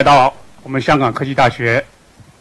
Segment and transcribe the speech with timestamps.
[0.00, 1.84] 来到我们香港科技大学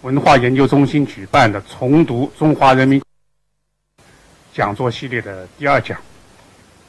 [0.02, 3.02] 文化研究中心举办的重读中华人民
[4.54, 5.98] 讲座系列的第二讲。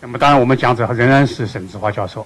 [0.01, 2.25] 那么，当然我们讲者仍然是沈志华教授。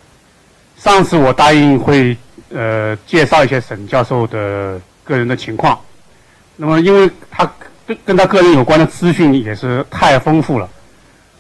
[0.76, 2.14] 上次我答应会
[2.50, 5.80] 呃介绍一些沈教授的个人的情况。
[6.54, 7.50] 那么，因为他
[7.86, 10.68] 跟跟他个人有关的资讯也是太丰富了，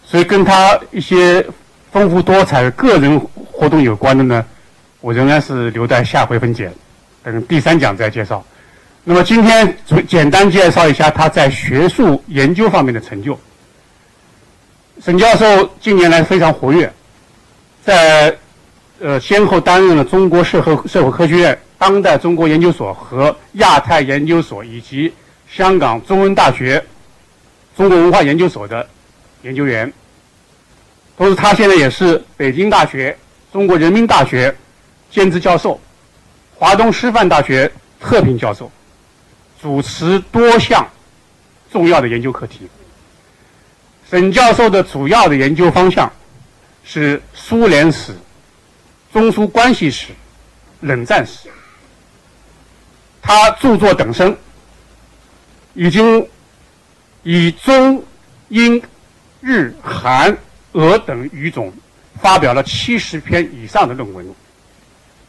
[0.02, 1.46] 所以跟他一些
[1.92, 3.20] 丰富多彩的个人
[3.52, 4.42] 活动有关的呢，
[5.02, 6.72] 我仍然是留在下回分解，
[7.32, 8.44] 等第三讲再介绍。
[9.02, 9.76] 那么今天
[10.06, 13.38] 简单介绍一下他在学术研究方面的成就。
[15.02, 16.92] 沈教授近年来非常活跃，
[17.84, 18.36] 在
[19.00, 21.58] 呃先后担任了中国社会社会科学院。
[21.76, 25.12] 当代中国研究所和亚太研究所以及
[25.50, 26.82] 香港中文大学
[27.76, 28.88] 中国文化研究所的
[29.42, 29.92] 研究员，
[31.18, 33.14] 同时他现在也是北京大学、
[33.52, 34.54] 中国人民大学
[35.10, 35.78] 兼职教授，
[36.56, 38.70] 华东师范大学特聘教授，
[39.60, 40.88] 主持多项
[41.70, 42.68] 重要的研究课题。
[44.08, 46.10] 沈教授的主要的研究方向
[46.84, 48.14] 是苏联史、
[49.12, 50.08] 中苏关系史、
[50.80, 51.48] 冷战史。
[53.20, 54.36] 他著作等身，
[55.72, 56.28] 已经
[57.22, 58.04] 以中、
[58.48, 58.80] 英、
[59.40, 60.36] 日、韩、
[60.72, 61.72] 俄等语种
[62.20, 64.26] 发表了七十篇以上的论文，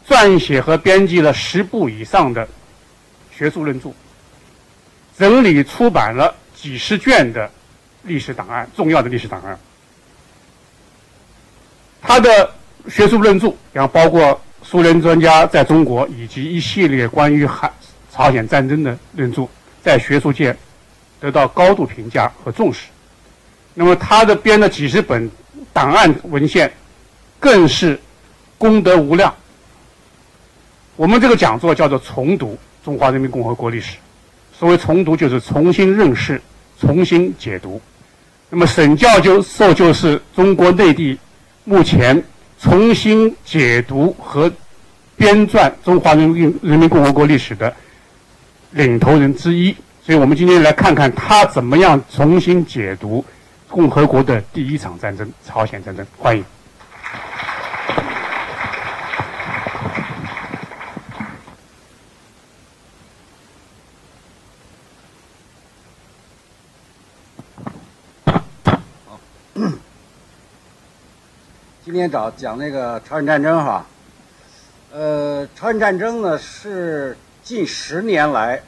[0.08, 2.48] 撰写和编辑了十部以上的
[3.36, 3.89] 学术论著，
[5.17, 7.50] 整理出版了几十卷的
[8.03, 9.58] 历史档案，重要的历史档案。
[12.02, 12.53] 他的
[12.88, 17.72] 学术论著，然后包括苏联专家在中国以及一系列关于韩。
[18.11, 19.45] 朝鲜战争的论著
[19.83, 20.56] 在学术界
[21.20, 22.86] 得到高度评价和重视。
[23.73, 25.30] 那么他的编的几十本
[25.73, 26.72] 档案文献
[27.42, 28.00] 更是
[28.58, 29.36] 功德无量。
[30.95, 33.97] 我们这个讲座叫做“重读中华人民共和国历史”。
[34.57, 36.41] 所谓重读，就是重新认识、
[36.79, 37.81] 重新解读。
[38.49, 39.09] 那么沈教
[39.41, 41.20] 授就是中国内地
[41.65, 42.23] 目前
[42.61, 44.49] 重新解读和
[45.17, 47.73] 编撰中华人民人民共和国历史的。
[48.71, 49.75] 领头人之一，
[50.05, 53.23] 所以我们今天来看看他怎么样重新解读
[53.70, 56.05] 共和国的第一场战争——朝鲜战争。
[56.17, 56.43] 欢迎。
[71.85, 73.85] 今天找讲那个朝鲜战争哈，
[74.91, 77.15] 呃，朝鲜战争呢是。
[77.43, 78.59] 近十年来，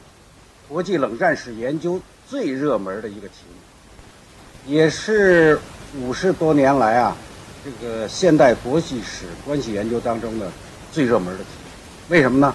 [0.70, 5.60] 国际冷战史研究最热门的一个题目，也是
[6.00, 7.18] 五十多年来啊，
[7.66, 10.52] 这个现代国际史关系研究当中的
[10.92, 11.72] 最热门的题目。
[12.10, 12.54] 为什么呢？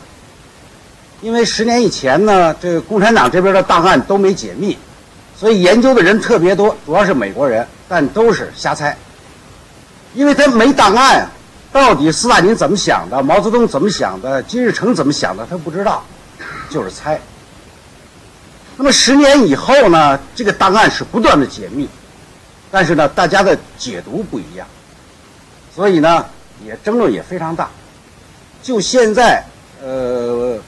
[1.22, 4.78] 因为十年以前呢，这个共产党这边的档案都没解密，
[5.36, 8.96] 所以研究的人特别多，主要是美国人，但都是瞎猜，
[10.14, 11.28] 因为他没档案。
[11.72, 13.22] 到底斯大林怎么想的？
[13.22, 14.42] 毛泽东怎么想的？
[14.42, 15.46] 金日成怎么想的？
[15.48, 16.04] 他不知道，
[16.68, 17.18] 就是猜。
[18.76, 20.20] 那么十年以后呢？
[20.34, 21.88] 这个档案是不断的解密，
[22.70, 24.66] 但是呢，大家的解读不一样，
[25.74, 26.26] 所以呢，
[26.62, 27.70] 也争论也非常大。
[28.62, 29.42] 就现在，
[29.82, 30.58] 呃，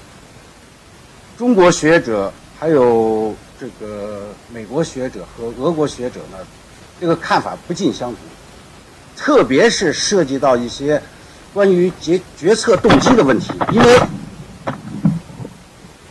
[1.36, 6.38] 中国学者还有这个美国学者和俄国学者呢，
[6.98, 8.18] 这个看法不尽相同。
[9.16, 11.00] 特别是涉及到一些
[11.52, 14.00] 关于决决策动机的问题，因为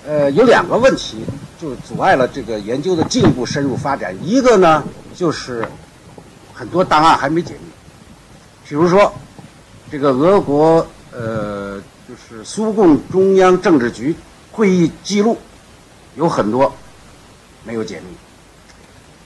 [0.07, 1.23] 呃有两个问题
[1.61, 4.15] 就阻碍了这个研究的进一步深入发展。
[4.23, 5.67] 一个呢就是
[6.53, 7.69] 很多档案还没解密，
[8.67, 9.13] 比如说
[9.91, 14.15] 这个俄国呃就是苏共中央政治局
[14.51, 15.37] 会议记录
[16.15, 16.73] 有很多
[17.63, 18.15] 没有解密，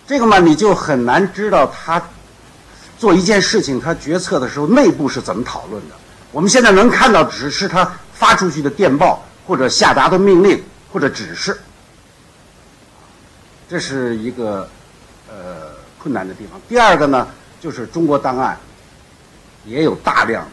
[0.06, 2.02] 这个嘛你就很难知道他。
[2.97, 5.96] 做一件事情，他决策的时候内部是怎么讨论的？
[6.31, 11.57] 我们现在能看到只是他发出去的电报，或者下达的命令，或者指示。
[13.69, 14.68] 这是一个
[15.30, 16.60] 呃困难的地方。
[16.68, 17.27] 第二个呢，
[17.62, 18.57] 就是中国档案
[19.63, 20.50] 也有大量的，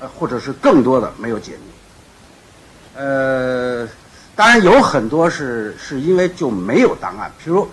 [0.00, 3.00] 呃或者是更多的没有解密。
[3.00, 3.88] 呃，
[4.36, 7.68] 当然有很多是是因为就没有档案，比如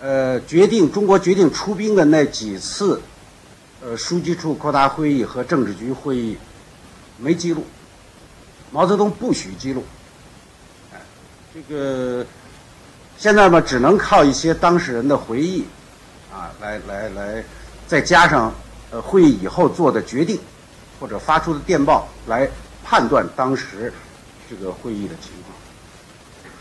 [0.00, 3.00] 呃决定中国决定出兵的那几次。
[3.82, 6.36] 呃，书记处扩大会议和政治局会议
[7.18, 7.64] 没记录，
[8.72, 9.84] 毛泽东不许记录。
[10.92, 10.98] 哎，
[11.54, 12.26] 这个
[13.18, 15.64] 现在嘛，只能靠一些当事人的回忆，
[16.32, 17.44] 啊，来来来，
[17.86, 18.52] 再加上
[18.90, 20.40] 呃会议以后做的决定
[20.98, 22.48] 或者发出的电报来
[22.82, 23.92] 判断当时
[24.48, 25.54] 这个会议的情况。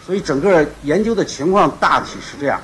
[0.05, 2.61] 所以整个研究的情况大体是这样。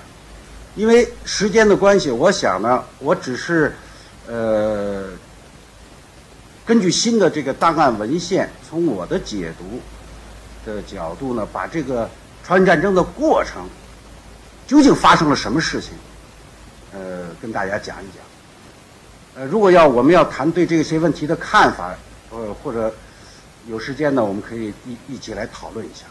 [0.76, 3.76] 因为时间的关系，我想呢，我只是
[4.28, 5.10] 呃
[6.66, 9.80] 根据新的这个档案文献，从我的解读
[10.66, 12.10] 的角度呢，把这个
[12.44, 13.68] 朝鲜战争的过程
[14.68, 15.92] 究竟发生了什么事情，
[16.94, 18.24] 呃，跟大家讲一讲。
[19.36, 21.94] 呃，如果要我们要谈对这些问题的看法，
[22.30, 22.94] 呃，或者
[23.68, 26.06] 有时间呢，我们可以一一起来讨论一下。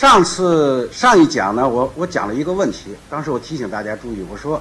[0.00, 4.58] 上次上一讲呢，我我讲了一个问题，当时我提醒大家注意，我说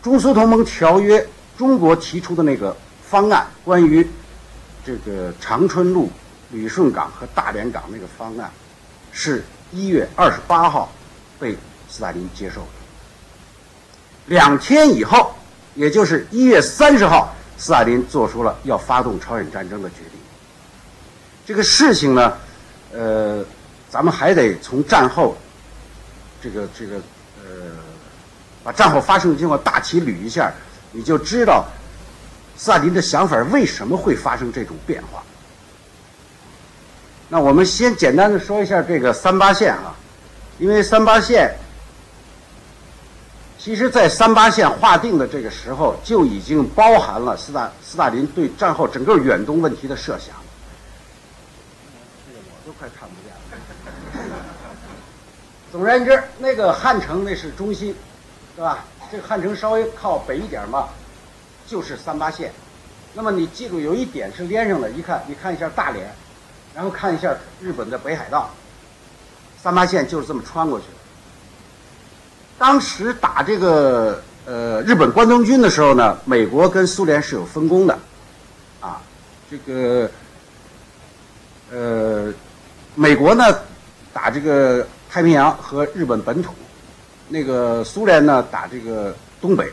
[0.00, 1.26] 中苏同盟条约
[1.58, 4.08] 中国提出的那个方案，关于
[4.86, 6.08] 这个长春路、
[6.52, 8.48] 旅顺港和大连港那个方案，
[9.10, 9.42] 是
[9.72, 10.92] 一月二十八号
[11.40, 12.66] 被斯大林接受的。
[14.26, 15.34] 两天以后，
[15.74, 20.20] 也就是一月三十号，斯大林做出了要发动朝鲜战争的决定。
[21.44, 22.34] 这个事情呢，
[22.92, 23.44] 呃，
[23.90, 25.36] 咱们还得从战后，
[26.40, 26.96] 这个这个
[27.42, 27.72] 呃，
[28.62, 30.52] 把战后发生的情况大体捋一下，
[30.92, 31.66] 你就知道
[32.56, 35.22] 斯大林的想法为什么会发生这种变化。
[37.28, 39.94] 那我们先简单的说一下这个三八线啊，
[40.58, 41.54] 因为三八线。
[43.62, 50.34] 其实，在三八线划定的这个时候，就已经包含了斯大斯大林对战后整个远东问题的设想。
[52.26, 53.36] 这个我都快看不见了。
[55.72, 57.94] 总而言之，那个汉城那是中心，
[58.56, 58.84] 对吧？
[59.10, 60.88] 这个汉城稍微靠北一点嘛，
[61.66, 62.52] 就是三八线。
[63.14, 66.12] 那么你记住，有一点是连上的，一看，你看一下大连，
[66.74, 68.50] 然后看一下日本的北海道，
[69.60, 70.92] 三八线就是这么穿过去的。
[72.58, 77.98] 当时打这个呃日本关东军的时候呢，美国跟苏联是有分工的，
[78.80, 79.00] 啊，
[79.50, 80.10] 这个
[81.72, 82.32] 呃
[82.94, 83.44] 美国呢
[84.12, 86.52] 打这个太平洋和日本本土，
[87.28, 89.64] 那个苏联呢打这个东北，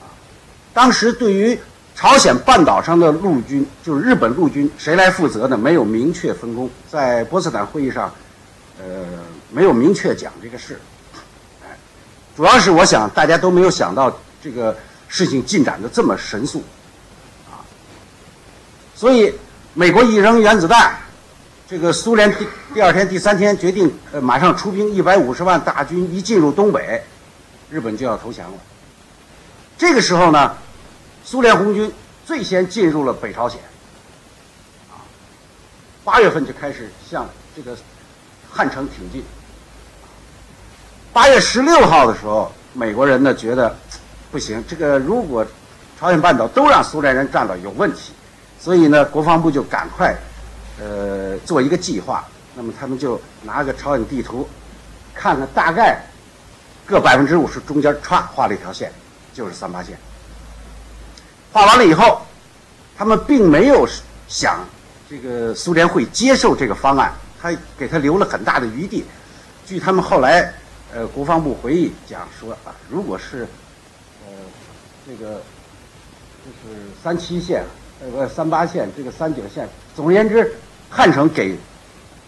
[0.00, 0.08] 啊，
[0.72, 1.58] 当时对于
[1.94, 5.58] 朝鲜半岛上的陆军，就是日本陆军，谁来负责呢？
[5.58, 8.10] 没有明确分工，在波茨坦会议上，
[8.78, 9.04] 呃，
[9.50, 10.80] 没有明确讲这个事。
[11.62, 11.76] 哎
[12.34, 14.74] 主要是我想大家都没有想到这个
[15.08, 16.64] 事情进展的这么神速，
[17.48, 17.60] 啊，
[18.96, 19.32] 所以
[19.74, 20.98] 美国一扔原子弹，
[21.66, 27.02] 这个苏联第第二天、第三天决定呃马上出兵一百五十万大军一进入东北，
[27.70, 28.58] 日本就要投降了。
[29.78, 30.56] 这个时候呢，
[31.24, 31.90] 苏联红军
[32.26, 33.58] 最先进入了北朝鲜，
[34.90, 35.00] 啊，
[36.04, 37.26] 八月份就开始向
[37.56, 37.74] 这个
[38.50, 39.24] 汉城挺进。
[41.14, 43.74] 八月十六号的时候，美国人呢觉得
[44.30, 45.46] 不行，这个如果
[45.98, 48.12] 朝鲜半岛都让苏联人占了有问题，
[48.60, 50.14] 所以呢，国防部就赶快
[50.80, 52.24] 呃做一个计划。
[52.54, 54.48] 那么他们就拿个朝鲜地图，
[55.14, 56.00] 看看大概
[56.86, 58.92] 各百分之五十中间歘画了一条线，
[59.32, 59.98] 就是三八线。
[61.52, 62.22] 画完了以后，
[62.96, 63.88] 他们并没有
[64.28, 64.64] 想
[65.08, 69.04] 这个苏联会接受这个方案，他给他留了很大的余地。
[69.66, 70.52] 据他们后来。
[70.96, 73.48] 呃，国防部回忆讲说啊，如果是
[74.24, 74.32] 呃
[75.04, 75.42] 这个
[76.44, 77.64] 就是三七线，
[78.00, 80.54] 呃不三八线，这个三九线，总而言之，
[80.96, 81.58] 汉城给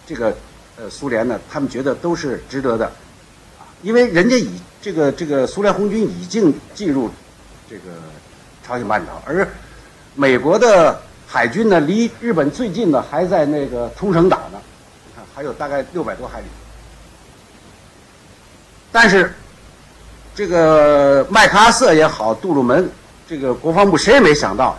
[0.04, 0.36] 这个
[0.76, 2.86] 呃苏联呢，他们觉得都是值得的，
[3.60, 7.08] 啊，因为人家已这个这个苏联红军已经进入
[7.70, 7.82] 这个
[8.66, 9.48] 朝鲜半岛，而
[10.16, 14.58] 美国的海军呢，离日本最近的还在那个冲绳岛呢，
[15.06, 16.46] 你看还有大概六百多海里。
[18.90, 19.32] 但是，
[20.34, 22.90] 这个麦克阿瑟也好，杜鲁门，
[23.28, 24.76] 这个国防部谁也没想到，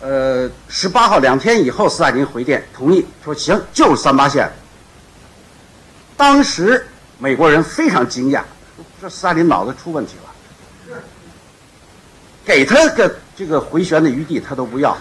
[0.00, 4.50] 呃，十八号两天以后，斯大林回电同意说行，就是三八线。
[6.16, 6.86] 当时
[7.18, 8.42] 美国人非常惊讶，
[9.00, 10.14] 说斯大林脑子出问题
[10.88, 10.98] 了，
[12.44, 14.96] 给他个这个回旋的余地他都不要。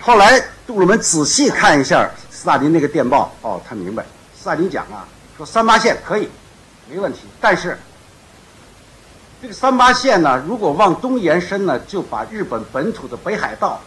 [0.00, 4.04] 后来杜鲁门仔细看一下斯大林那个电报，哦，他明白，
[4.38, 6.28] 斯大林讲啊，说三八线可以。
[6.90, 7.78] 没问题，但是
[9.42, 13.80] 这个三八线呢，如果往东延伸呢，就把日本本土的北海道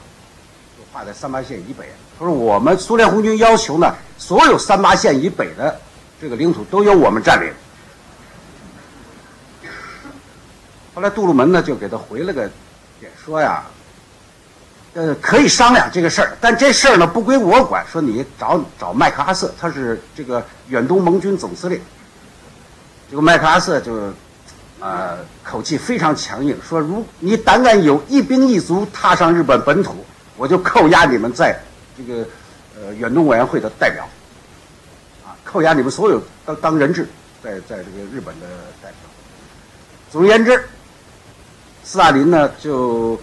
[0.77, 1.85] 就划在三八线以北。
[2.19, 5.79] 他说我们苏联红军要求呢，所有三八线以北的
[6.19, 7.53] 这个领土都由我们占领。
[10.93, 12.51] 后来杜鲁门呢就给他回了个
[13.00, 13.63] 电说呀，
[14.93, 21.79] 呃，可以商量这个事儿，但这事儿呢不归我管，说你找找麦克阿瑟，他是这个远东盟军总司令。
[23.09, 24.12] 这个麦克阿瑟就，
[24.86, 30.06] 呃，口气非常强硬，说：“如你胆敢有一兵一卒踏上日本本土，
[30.38, 31.60] 我就扣押你们在
[31.98, 32.24] 这个
[32.75, 34.08] 呃远东委员会的代表，
[35.25, 37.08] 啊，扣押你们所有当当人质，
[37.44, 38.46] 在在这个日本的
[38.80, 39.00] 代表。
[40.12, 40.63] 总而言之，
[41.84, 43.20] 斯大林呢就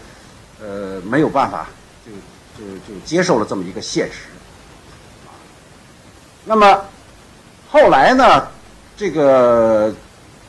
[0.61, 1.69] 呃没有办法，
[2.05, 2.11] 就
[2.59, 4.27] 就就接受了这么一个现实。
[5.29, 5.31] 啊
[6.45, 6.85] 那么
[7.71, 8.49] 后来呢，
[8.97, 9.95] 这个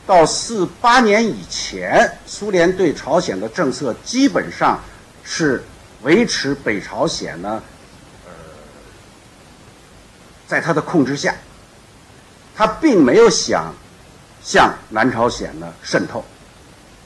[0.06, 4.78] 到四八年以前，苏联对朝鲜的政策基本上
[5.22, 5.64] 是
[6.02, 7.62] 维持北朝鲜呢，
[8.26, 8.32] 呃，
[10.46, 11.34] 在他的控制下，
[12.54, 13.72] 他并没有想
[14.42, 16.22] 向南朝鲜呢渗透，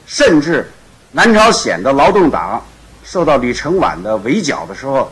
[0.05, 0.69] 甚至
[1.11, 2.61] 南朝鲜的劳动党
[3.03, 5.09] 受到李承晚的围剿的时候，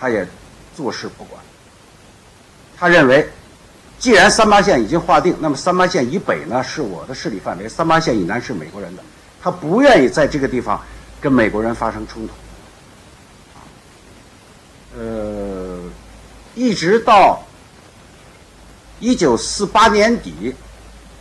[0.00, 0.26] 他也
[0.74, 1.40] 坐视不管。
[2.76, 3.28] 他认为，
[4.04, 9.02] 既然三八线已经划定，那么三八线以北呢是我的势力范围，三八线以南是美国人的。
[9.42, 10.78] 他不愿意在这个地方
[11.22, 12.34] 跟美国人发生冲突。
[14.98, 15.80] 呃，
[16.54, 17.42] 一直到
[19.00, 20.54] 一九四八年底，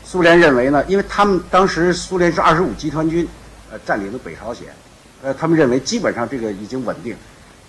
[0.03, 3.25] 苏联认为呢，因为他们当时苏联是二十五集团军，
[3.71, 4.67] 呃，占领了北朝鲜，
[5.23, 7.15] 呃，他们认为基本上这个已经稳定，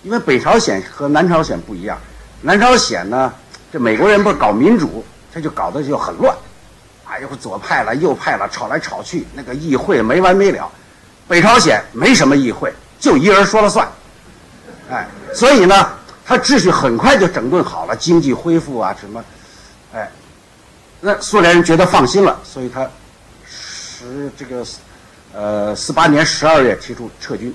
[0.03, 1.97] 因为北朝鲜和南朝鲜不一样，
[2.41, 3.33] 南朝鲜呢。
[3.75, 5.03] 这美国人不是搞民主，
[5.33, 6.33] 他就搞得就很乱，
[7.03, 10.71] 啊，又左派了右派了，吵来吵去，那个议会没完没了。
[11.27, 13.85] 北朝鲜没什么议会，就一人说了算，
[14.89, 15.89] 哎，所以呢，
[16.23, 19.21] 他秩序很快就整顿好了，经济恢复啊什么，
[19.93, 20.09] 哎，
[21.01, 22.89] 那苏联人觉得放心了，所以他
[23.45, 24.65] 十这个
[25.33, 27.53] 呃四八年十二月提出撤军，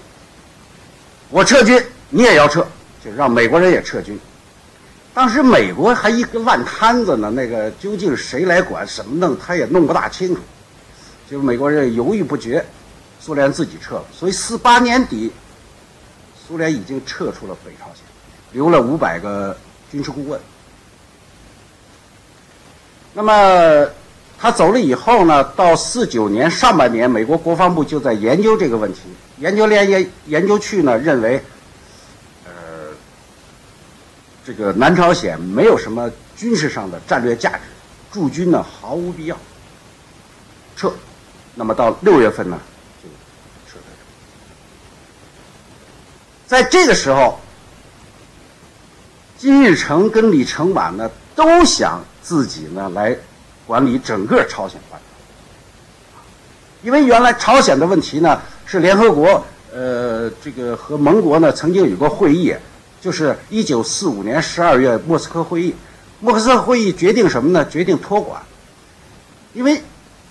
[1.31, 2.61] 我撤军，你也要撤，
[3.03, 4.21] 就让美国人也撤军。
[5.12, 10.40] 当时美国还一个烂摊子呢，那个究竟谁来管，什么弄，他也弄不大清楚。
[11.29, 12.64] 就美国人犹豫不决，
[13.21, 14.05] 苏联自己撤了。
[14.12, 15.33] 所以四八年底，
[16.47, 18.05] 苏联已经撤出了北朝鲜，
[18.52, 19.57] 留了五百个
[19.90, 20.40] 军事顾问。
[23.12, 23.88] 那么
[24.38, 29.00] 他走了以后呢，到四九年上半年，美国国防部就在研究这个问题，
[29.38, 31.43] 研究连研研究去呢，认为。
[34.44, 37.61] 这个南朝鲜没有什么军事上的战略价值，
[38.11, 39.37] 驻军呢毫无必要，
[40.75, 40.92] 撤。
[41.54, 42.59] 那么到六月份呢，
[43.02, 43.09] 就
[43.70, 43.85] 撤退。
[46.47, 47.38] 在这个时候，
[49.37, 53.16] 金日成跟李承晚呢都想自己呢来
[53.66, 55.06] 管理整个朝鲜半岛，
[56.82, 62.54] 因为原来朝鲜的问题呢是联合国呃这个和盟国呢曾经有过会议。
[63.00, 65.75] 就是一九四五年十二月莫斯科会议，
[66.21, 67.66] 莫斯科会议决定什么呢？
[67.66, 68.42] 决定托管，
[69.54, 69.80] 因为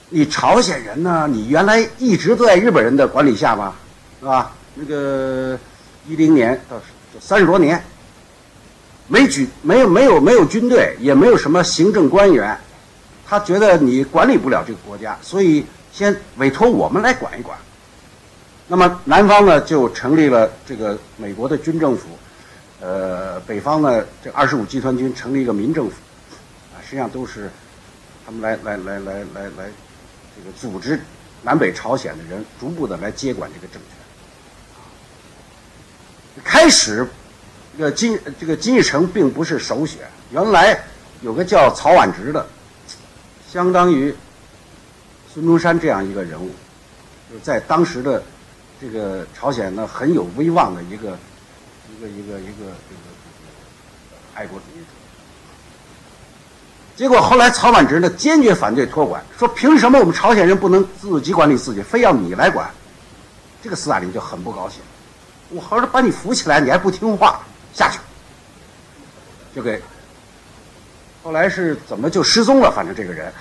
[0.10, 3.74] 你朝鲜人呢，你原来一直都在日本人的管理下嘛，
[4.20, 4.52] 是吧？
[4.76, 5.58] 那个
[6.08, 6.80] 一零年到
[7.20, 7.84] 三十多年，
[9.08, 12.56] 没举没有没有没有军队，也没有什么行政官员，
[13.28, 17.58] 他觉得你管理不了这个国家，所以先委托我们来管一管。
[18.68, 22.08] 那么南方呢，就成立了这个美国的军政府。
[22.82, 25.96] 呃，北方呢，这二十五集团军成立一个民政府，
[26.74, 27.52] 啊，实际上都是
[28.26, 29.70] 他们来来来来来来，
[30.34, 30.98] 这个组织
[31.42, 33.92] 南北朝鲜的人，逐步的来接管这个政权。
[36.42, 37.06] 开始，
[37.78, 40.82] 这个金这个金日成并不是首选，原来
[41.22, 42.48] 有个叫曹婉植的，
[43.52, 44.16] 相当于
[45.34, 46.50] 孙中山这样一个人物，
[47.30, 48.24] 就在当时的
[48.80, 51.20] 这个朝鲜呢很有威望的一个。
[52.00, 53.50] 一个一个一个这个这个
[54.34, 54.86] 爱国主义者，
[56.96, 62.70] 结果后来曹婉植呢坚决反对托管，说凭什么我们朝鲜人不能自己管理自己，非要你来管？
[63.62, 64.80] 这个斯大林就很不高兴，
[65.50, 67.42] 我好好把你扶起来，你还不听话，
[67.74, 68.00] 下去，
[69.54, 69.82] 就给。
[71.22, 72.72] 后来是怎么就失踪了？
[72.72, 73.34] 反正这个人，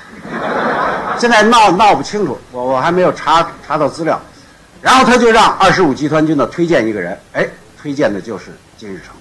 [1.17, 4.21] 现在闹闹不清楚，我我还没有查查到资料。
[4.83, 7.49] 然后他就让二十五集团军呢推荐一个人，哎。
[7.81, 9.15] 推荐的就是金日成，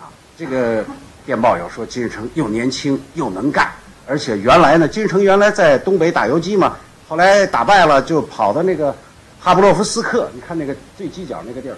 [0.00, 0.08] 啊，
[0.38, 0.82] 这个
[1.26, 3.70] 电报有说金日成又年轻又能干，
[4.06, 8.96] 而且原来呢，金日成原来在东北打游击嘛，后来打败了就跑到那个
[9.38, 11.76] 哈布洛夫斯克，你看那个最犄角那个地儿，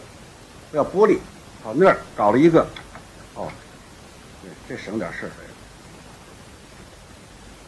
[0.73, 1.19] 叫玻璃，
[1.65, 2.65] 跑那儿搞了一个，
[3.35, 3.49] 哦，
[4.43, 5.31] 对，这省点事儿，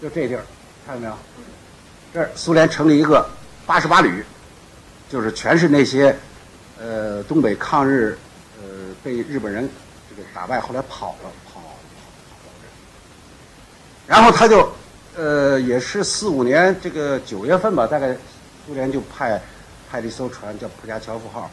[0.01, 0.45] 就这地儿，
[0.87, 1.15] 看到没有？
[2.15, 3.29] 这儿苏联成立一个
[3.67, 4.25] 八十八旅，
[5.11, 6.17] 就是全是那些。
[6.83, 8.19] 呃，东北抗日，
[8.61, 8.69] 呃，
[9.05, 9.69] 被日本人
[10.11, 11.77] 这个打败，后来跑了，跑，跑，跑，
[14.09, 14.69] 然后他就，
[15.15, 18.17] 呃，也是四五年这个九月份吧，大概
[18.67, 19.41] 苏联就派
[19.89, 21.49] 派了一艘船叫普加乔夫号，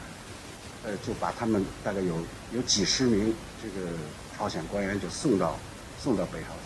[0.84, 2.16] 呃，就把他们大概有
[2.52, 3.32] 有几十名
[3.62, 3.88] 这个
[4.36, 5.56] 朝鲜官员就送到
[6.02, 6.58] 送到北朝鲜。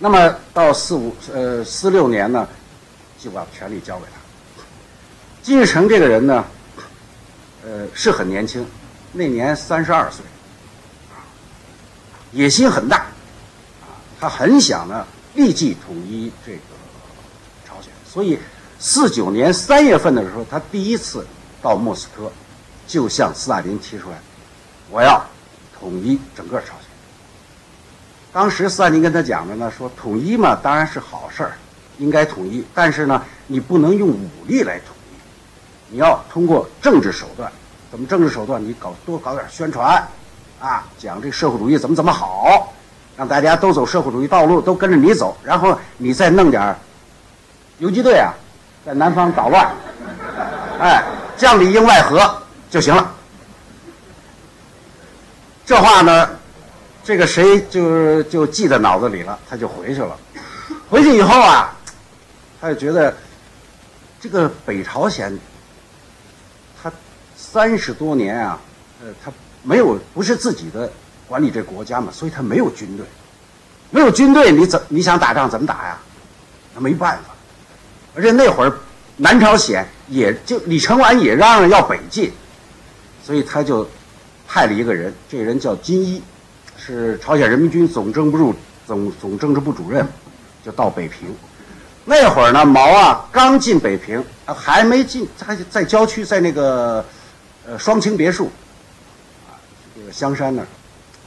[0.00, 2.48] 那么到四五呃四六年呢，
[3.20, 4.18] 就把权力交给他。
[5.42, 6.44] 金日成这个人呢，
[7.68, 8.66] 呃是很年轻，
[9.12, 10.24] 那年三十二岁，
[12.32, 12.96] 野心很大，
[13.82, 16.58] 啊，他很想呢立即统一这个
[17.66, 18.38] 朝鲜，所以
[18.78, 21.26] 四九年三月份的时候，他第一次
[21.60, 22.32] 到莫斯科，
[22.86, 24.16] 就向斯大林提出来，
[24.90, 25.22] 我要
[25.78, 26.88] 统一整个朝鲜。
[28.32, 31.52] 当时斯大林跟他讲的呢，说统一嘛当然是好事儿，
[31.98, 34.96] 应该统一，但是呢，你不能用武力来统，
[35.90, 37.50] 你要通过政治手段。
[37.90, 38.62] 怎么政治手段？
[38.62, 40.06] 你搞多搞点宣传，
[40.60, 42.72] 啊，讲这社会主义怎么怎么好，
[43.16, 46.76] 让大家都走社会主义道路，都跟着你走，然后你再弄点
[47.78, 48.34] 游击队啊，
[48.84, 49.72] 在南方捣乱，
[50.78, 51.02] 哎，
[51.36, 53.14] 将里应外合就行了。
[55.64, 56.28] 这话呢？
[57.04, 60.14] 这个谁就就记在脑子里了，他就回去了。
[60.90, 61.74] 回去以后啊，
[62.60, 63.16] 他就觉得
[64.20, 65.38] 这个北朝鲜，
[67.50, 68.60] 三十多年啊，
[69.02, 70.90] 呃，他没有不是自己的
[71.26, 73.06] 管理这国家嘛，所以他没有军队，
[73.90, 75.98] 没有军队，你怎你想打仗怎么打呀？
[76.74, 77.34] 他没办法。
[78.14, 78.72] 而且那会儿
[79.16, 82.30] 南朝鲜也就李承晚也嚷嚷要北进，
[83.24, 83.88] 所以他就
[84.46, 86.22] 派了一个人，这人叫金一。
[86.76, 88.54] 是朝鲜人民军总政治部
[88.86, 90.06] 总总政治部主任，
[90.64, 91.34] 就到北平。
[92.04, 97.04] 那会儿呢，毛啊刚进北平，还没进，还在郊区，在那个
[97.68, 98.50] 呃双清别墅
[99.46, 99.52] 啊，
[99.94, 100.62] 这个香山那，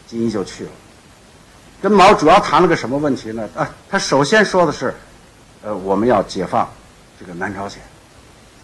[0.07, 0.71] 金一就去了。
[1.81, 3.47] 跟毛主要谈了个什么问题呢？
[3.55, 4.93] 啊，他首先说的是，
[5.63, 6.67] 呃，我们要解放
[7.19, 7.79] 这个南朝鲜。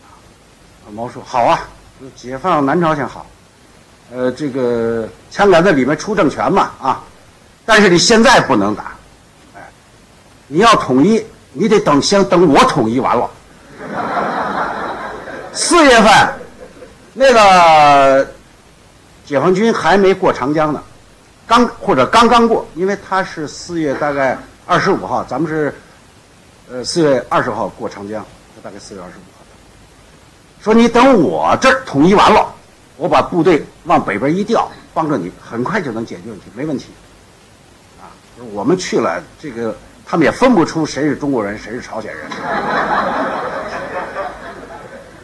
[0.04, 1.60] 啊，毛说好啊，
[2.16, 3.26] 解放南朝鲜好。
[4.12, 7.04] 呃，这个枪杆子里面出政权嘛，啊，
[7.66, 8.96] 但是你现在不能打，
[9.56, 9.62] 哎，
[10.48, 13.30] 你要统一，你得等先等我统一完了。
[15.54, 16.37] 四月份，
[17.19, 18.27] 那个
[19.25, 20.80] 解放军还没过长江呢，
[21.47, 25.73] 刚或者刚刚过，因为他是四月大概二十五号，咱们是
[26.69, 28.23] 呃四月二十号过长江，
[28.56, 29.43] 他大概四月二十五号。
[30.62, 32.53] 说你等我这儿统一完了。
[32.97, 36.91] 我把部队往北边一调，帮着你，很快就能解决问题，没问题。
[37.99, 38.13] 啊，
[38.51, 39.75] 我们去了，这个
[40.06, 42.27] 他们也分不出谁是中国人，谁是朝鲜人。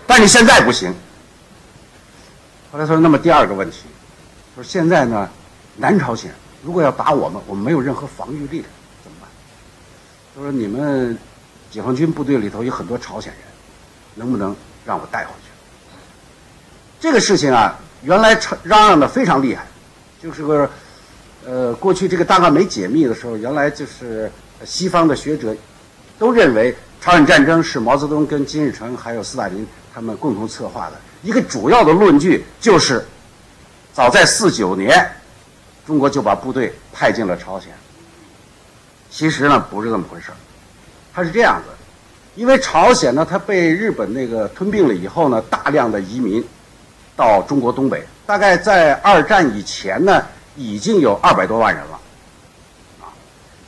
[0.08, 0.92] 但你现在不行。
[2.74, 3.84] 后来他说，那么第二个问题，
[4.56, 5.30] 说现在呢，
[5.78, 6.34] 南朝鲜
[6.64, 8.66] 如果要打我们，我们没有任何防御力量，
[9.04, 9.30] 怎么办？
[10.34, 11.16] 他说你们
[11.70, 13.42] 解放军部队里头有很多朝鲜人，
[14.16, 14.56] 能不能
[14.88, 15.52] 让我带回去？
[17.00, 18.34] 这个事情啊，原来
[18.64, 19.68] 嚷嚷的非常厉害，
[20.20, 20.68] 就是个，
[21.46, 24.32] 呃，过去这个档案没解密的时候，原来就是
[24.66, 25.56] 西方的学者
[26.18, 30.94] 都认为朝鲜战争是毛泽东跟金日成还有斯大林他们共同策划的。
[31.24, 33.04] 一个主要的论据就是，
[33.94, 35.10] 早在四九年，
[35.88, 37.70] 中国就把部队派进了朝鲜。
[39.10, 40.38] 其实呢，不是这么回事儿，
[41.14, 41.72] 它是这样子，
[42.36, 46.44] 因为朝鲜呢，它被日本那个吞并了以后呢，大量的移民。
[47.16, 52.00] 到中国东北，大概在二战以前呢，已经有二百多万人了，
[53.02, 53.14] 啊，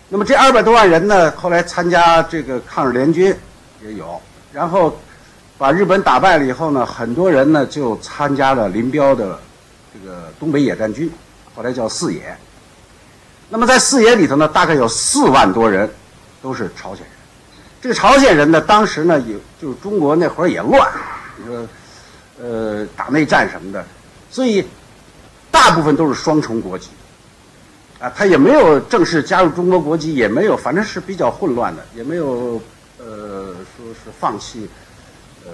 [0.09, 3.37] 那么这二百多万人呢，后来参加这个抗日联军
[3.83, 4.19] 也有，
[4.51, 4.99] 然后
[5.57, 9.39] 把日本打败了以后呢，很多人呢就参加了林彪的
[9.93, 11.11] 这个东北野战军，
[11.55, 12.37] 后来叫四野。
[13.49, 15.89] 那么在四野里头呢，大概有四万多人
[16.41, 17.11] 都是朝鲜人。
[17.81, 20.91] 这个朝鲜人呢，当时呢也就是中国那会儿也乱，
[21.37, 21.67] 你说。
[22.37, 23.81] 呃，打内战什么的，
[24.29, 24.61] 所以
[25.49, 26.89] 大部分都是双重国籍，
[27.97, 32.61] 啊，他也没有正式加入中国国籍，也没有，反正是比较混乱的，也没有
[32.97, 34.69] 呃说是放弃
[35.45, 35.51] 呃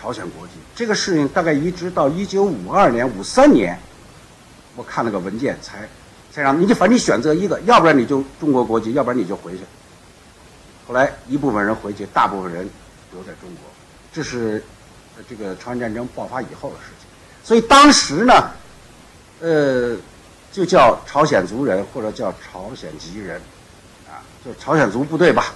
[0.00, 0.52] 朝鲜国籍。
[0.74, 3.78] 这个事情大概一直到一九五二年、五三年，
[4.76, 5.88] 我看了个文件才
[6.30, 9.64] 才让你就，反正你选择一个，要不然你就中国国籍，要不然你就回去。
[10.86, 12.68] 后来一部分人回去，大部分人
[13.12, 13.64] 留在中国，
[14.12, 14.62] 这是。
[15.28, 17.06] 这个朝鲜战争爆发以后的事情，
[17.44, 18.32] 所以当时呢，
[19.40, 19.94] 呃，
[20.50, 23.36] 就叫朝鲜族人或者叫朝鲜籍人，
[24.08, 25.52] 啊，就朝鲜族部队吧。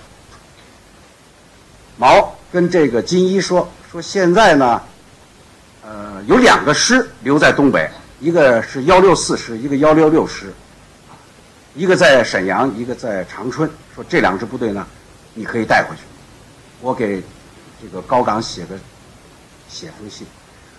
[1.97, 4.83] 毛跟这个金一说说，现在呢，
[5.83, 10.53] 呃，有两个师留在东北，一个是幺六四师，一个幺六六师，
[11.75, 13.71] 一个在沈阳，一个在长春。
[13.95, 14.87] 说这两支部队呢，
[15.35, 16.03] 你可以带回去，
[16.81, 17.23] 我给
[17.83, 18.77] 这个高岗写个。
[19.69, 20.25] 写封信，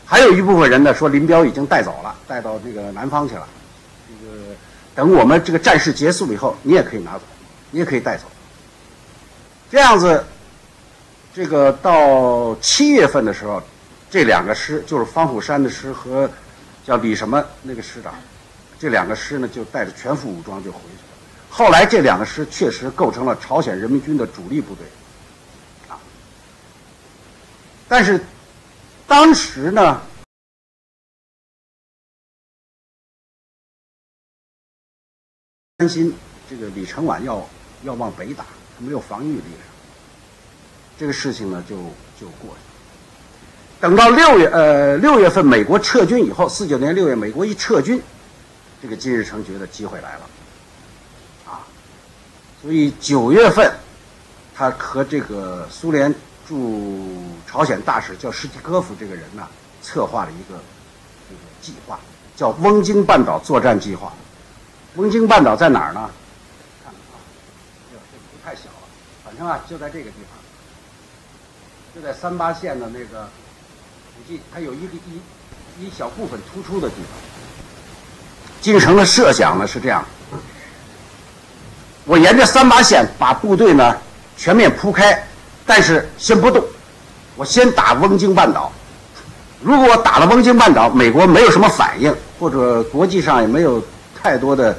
[0.06, 3.46] 还有一部分人呢说林彪已经带走了，带到这个南方去了。
[4.08, 4.56] 这个
[4.96, 7.24] 等我们这个战事结束以后，你也可以拿走，
[7.70, 8.24] 你也可以带走。
[9.70, 10.24] 这样子，
[11.38, 13.62] 这个到七月份的时候，
[14.10, 16.28] 这两个师就是方虎山的师和
[16.84, 18.16] 叫李什么那个师长，
[18.80, 21.14] 这两个师呢就带着全副武装就回去了。
[21.48, 24.88] 后来这两个师确实构成了朝鲜人民军的主力部队。
[25.88, 26.00] 啊
[27.88, 28.20] 但是，
[29.06, 30.02] 当时呢，
[35.78, 36.12] 担心
[36.50, 37.48] 这个李承晚要
[37.84, 39.77] 要往北打，他没有防御力量，
[40.98, 41.76] 这个事情呢就
[42.20, 43.80] 就过去了。
[43.80, 48.02] 等到六月呃六月份美国撤军以后，四九年六月美国一撤军，
[48.82, 50.30] 这个金日成觉得机会来了，
[51.46, 51.66] 啊，
[52.62, 53.72] 所以九月份，
[54.56, 56.14] 他和这个苏联。
[56.48, 59.46] 驻朝鲜大使叫史蒂科夫这个人呢，
[59.82, 60.58] 策划了一个
[61.28, 62.00] 这个计划，
[62.38, 64.14] 叫翁京半岛作战计划。
[64.96, 66.10] 翁京半岛在哪儿呢？
[66.86, 67.20] 看看啊，
[67.92, 68.88] 这不太小了，
[69.26, 70.37] 反正啊就在这个地方，
[71.98, 77.18] 就在三八线的那个附近，它有一个一一小部分突出的地方。
[78.62, 80.06] 金日成的设想呢是这样：
[82.06, 83.98] 我沿着三八线把部队呢
[84.38, 85.24] 全面铺开。
[85.66, 86.64] 但是先不动，
[87.36, 88.72] 我先打翁京半岛。
[89.60, 93.84] 如果我打了翁京半岛，美国没有什么反应，或者国际上也没有
[94.16, 94.78] 太多的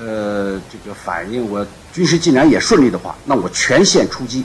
[0.00, 4.44] 呃这个反应，我军事进展也顺利的话，那我全线出击，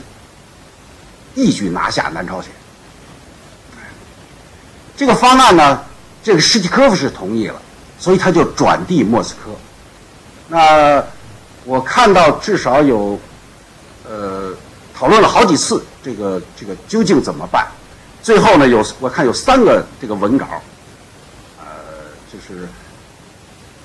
[1.36, 2.50] 一举拿下南朝鲜。
[4.98, 5.84] 这个方案呢，
[6.24, 7.62] 这个史蒂科夫是同意了，
[8.00, 9.52] 所以他就转递莫斯科。
[10.48, 11.04] 那
[11.65, 13.19] 我看到至少有
[14.10, 14.56] 呃。
[14.98, 17.67] 讨论了好几次，这个这个究竟怎么办？
[18.24, 20.48] 最后呢，有我看有三个这个文稿，
[21.60, 21.65] 呃，
[22.32, 22.65] 就是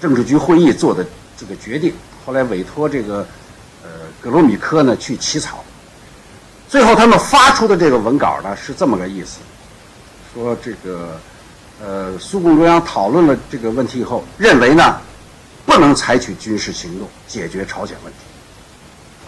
[0.01, 1.05] 政治局会议做的
[1.37, 1.93] 这个决定。
[2.25, 3.27] 后来委托这个
[3.83, 5.65] 呃格罗米科呢去起草。
[6.71, 9.41] 最后他们发出的这个文稿呢是这么个意思：
[10.33, 11.21] 说这个
[11.85, 15.01] 呃苏共中央讨论了这个问题以后，认为呢
[15.67, 18.19] 不能采取军事行动解决朝鲜问题。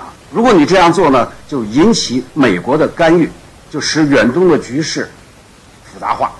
[0.01, 3.29] 啊如果你这样做呢，就引起美国的干预，
[3.69, 5.11] 就使远东的局势
[5.93, 6.31] 复杂化。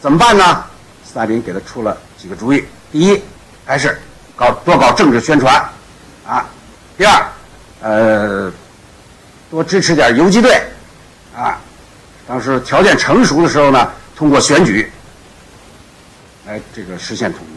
[0.00, 0.64] 怎么办呢？
[1.04, 3.22] 斯大林给他出了几个主意：第一，
[3.66, 4.00] 还是
[4.34, 5.54] 搞多搞政治宣传，
[6.26, 6.42] 啊；
[6.96, 7.28] 第二，
[7.80, 8.52] 呃，
[9.50, 10.60] 多支持点游击队，
[11.34, 11.58] 啊；
[12.26, 14.90] 当时条件成熟的时候呢，通过选举
[16.46, 17.56] 来这个实现统一。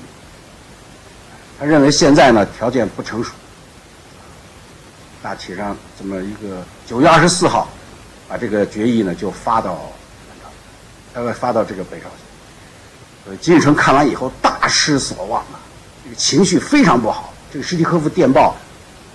[1.59, 3.31] 他认为现在呢条件不成熟。
[5.21, 7.69] 大体上这么一个九月二十四号，
[8.27, 9.91] 把这个决议呢就发到，
[11.37, 12.19] 发到这个北朝鲜。
[13.25, 15.59] 呃，金日成看完以后大失所望啊，
[16.05, 17.33] 这个情绪非常不好。
[17.51, 18.55] 这个史蒂科夫电报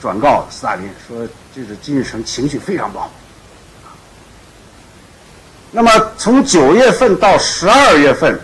[0.05, 3.11] 转告斯大林说，这个金日成情绪非常不好。
[5.71, 8.39] 那么从九月份到十二月份，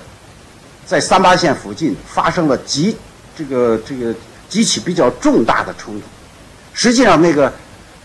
[0.87, 2.97] 在三八线附近发生了几
[3.37, 4.15] 这个这个
[4.49, 6.07] 几起比较重大的冲突。
[6.73, 7.53] 实际上，那个，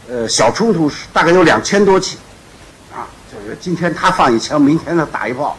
[0.09, 2.17] 呃，小冲突是大概有两千多起，
[2.93, 5.57] 啊，就是今天他放一枪，明天他打一炮，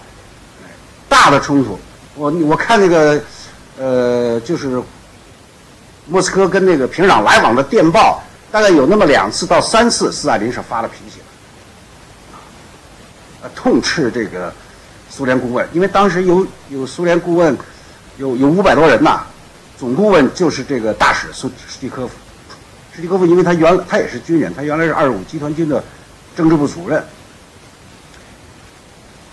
[1.08, 1.80] 大的冲突，
[2.14, 3.18] 我我看那个，
[3.78, 4.82] 呃，就是
[6.08, 11.26] 莫斯科跟那个平壤来往的电报，大概有那么两次到三次，斯大林是发了脾气了，
[13.42, 14.52] 啊，痛斥这个
[15.10, 17.56] 苏联顾问，因为当时有有苏联顾问，
[18.18, 19.22] 有有五百多人呐，
[19.76, 22.14] 总顾问就是这个大使苏史蒂科夫。
[22.94, 25.82] 史蒂科夫，因为他原他也是军人，他原来是二十五集团军的
[26.36, 27.04] 政治部主任。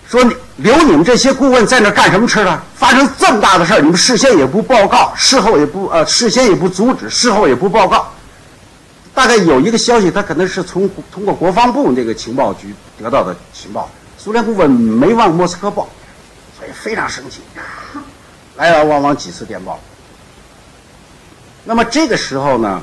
[0.08, 2.62] 说你留你们这些顾问在那干什么吃的？
[2.74, 8.12] 发生这么大的事儿，你们事先也不报告，事后也不呃事先也不阻止，事后也不报告。
[9.14, 13.88] 大概有一个消息，他可能是从通过国防部那个情报局得到的情报。
[14.18, 15.88] 苏联顾问没往莫斯科报，
[16.58, 17.40] 所以非常生气，
[18.56, 19.80] 来来往往几次电报。
[21.64, 22.82] 那么这个时候呢？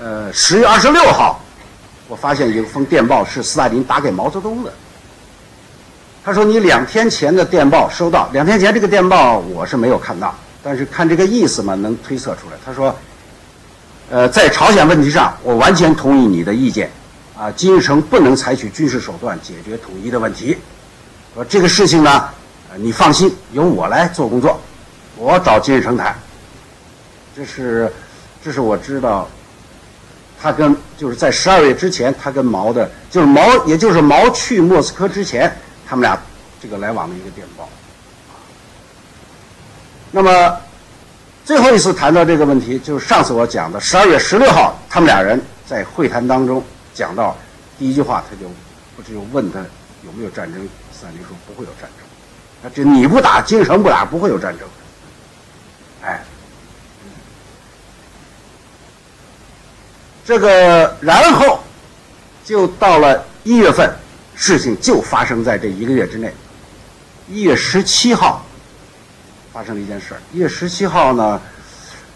[0.00, 1.40] 呃，十月二十六号，
[2.08, 4.72] 我发现有一封电报是斯大林打给毛泽东的。
[6.24, 12.96] 他说：“你两天前的电报收到，两天前这个电报我是没有看到，但是看这个意思嘛，能推测出来。”他说
[14.10, 16.90] ：“呃，在朝鲜问题上，我完全同意你的意见，
[17.36, 20.56] 啊，金日成不能采取军事手段解决统一的问题。
[21.34, 22.24] 说这个事情呢，
[22.76, 24.58] 你放心，由我来做工作，
[25.16, 26.16] 我找金日成谈。
[27.36, 27.92] 这是，
[28.42, 29.28] 这是我知道。”
[30.40, 35.50] 他跟就是在十二月之前，他跟毛的，就是毛，也就是毛去莫斯科之前，
[35.86, 36.18] 他们俩
[36.60, 37.68] 这个来往的一个电报。
[40.10, 40.60] 那么
[41.44, 46.62] 最后一次谈到这个问题，就是上次我讲的十二月十六号，他们俩人在会谈当中
[46.94, 47.36] 讲到
[47.78, 48.48] 第一句话，他就
[48.96, 49.58] 不只有问他
[50.04, 52.06] 有没有战争，斯大林说不会有战争，
[52.62, 54.68] 那这你不打，京城不打，不会有战争。
[56.02, 56.22] 哎，
[60.24, 61.58] 这个然后
[62.44, 63.90] 就到了一月份，
[64.34, 66.32] 事情就发生在这一个月之内。
[67.28, 68.44] 一月十七号
[69.52, 70.20] 发生了一件事儿。
[70.32, 71.40] 一月十七号呢，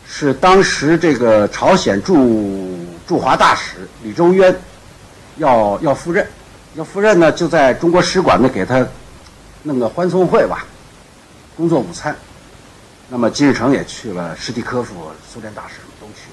[0.06, 4.54] 是当时这个朝鲜驻驻华大使李周渊
[5.36, 6.26] 要要赴任，
[6.74, 8.86] 要赴任呢，就在中国使馆呢给他
[9.62, 10.66] 弄个欢送会吧，
[11.56, 12.14] 工作午餐。
[13.08, 16.28] 那么金日成也去了，史蒂科夫苏联大使都去。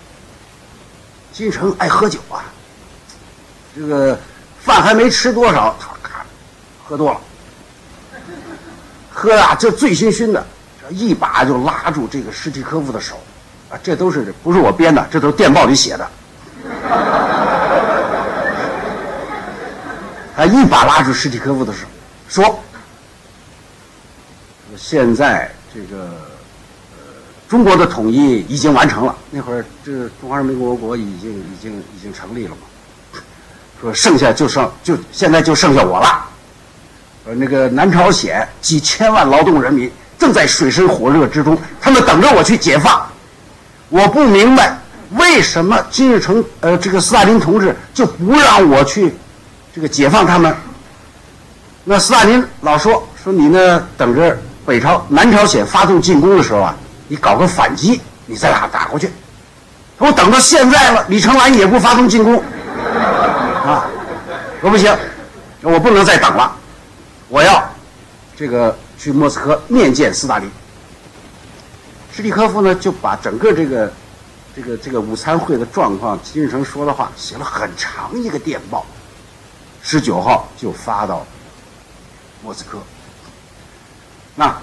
[1.32, 2.44] 金日成爱喝酒啊，
[3.74, 4.20] 这个
[4.66, 6.26] 饭还没吃多少，他咔
[6.84, 7.22] 喝多了，
[9.14, 10.44] 喝啊就醉醺醺的，
[10.82, 13.22] 这一把就拉住这个史蒂科夫的手，
[13.70, 16.10] 啊，这都是不是我编的，这都是电报里写的。
[20.36, 21.86] 他一把拉住史蒂科夫的手，
[22.28, 22.60] 说
[24.76, 26.10] ：“现在这个。”
[27.48, 32.64] 中国的统一已经完成了，那会儿这中华人民共和国已经已经已经成立了嘛。
[33.82, 36.26] 说剩下就剩就现在就剩下我了。
[37.26, 43.06] 呃，那个南朝鲜几千万劳动人民正在水深火热之中，他们等着我去解放。
[43.90, 44.78] 我不明白
[45.12, 49.14] 为什么金日成呃这个斯大林同志就不让我去
[49.74, 50.56] 这个解放他们。
[51.84, 56.76] 那斯大林老说说你呢等着北朝南朝鲜发动进攻的时候啊。
[57.08, 59.08] 你搞个反击，你再打打过去。
[60.00, 62.44] 我等到现在了，李成澜也不发动进攻，
[63.66, 63.90] 啊，
[64.62, 64.96] 说不行，
[65.62, 66.56] 我不能再等了，
[67.30, 67.68] 我要
[68.36, 70.50] 这个去莫斯科面见斯大林。
[72.14, 73.92] 史蒂科夫呢，就把整个这个
[74.56, 78.86] 这个这个午餐会的状况，金日成说的话写了很长一个电报，
[79.82, 81.26] 十九号就发到
[82.44, 82.78] 莫斯科。
[84.36, 84.56] 那。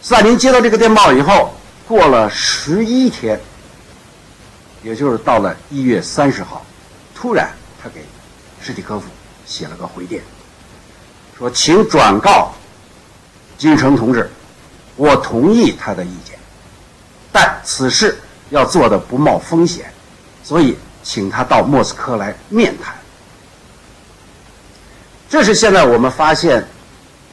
[0.00, 1.54] 斯大林接到这个电报以后，
[1.88, 3.40] 过了十一天，
[4.82, 6.62] 也就是到了一月三十号，
[7.14, 7.48] 突然
[7.84, 8.02] 他给
[8.62, 9.04] 史蒂科夫
[9.44, 10.22] 写了个回电，
[11.36, 12.54] 说：“请转告
[13.58, 14.30] 金日成同志，
[14.96, 16.38] 我同意他的意见，
[17.30, 18.18] 但此事
[18.48, 19.92] 要做的不冒风险，
[20.42, 22.96] 所以请他到莫斯科来面谈。”
[25.28, 26.66] 这是现在我们发现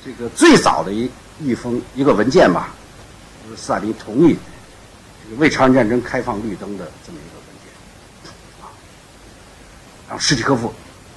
[0.06, 1.10] 这个最早的一。
[1.44, 2.70] 一封一个文件吧，
[3.44, 4.38] 就是斯大林同意
[5.40, 7.31] 为朝鲜战争开放绿灯的这么一个。
[10.12, 10.74] 然后史蒂科夫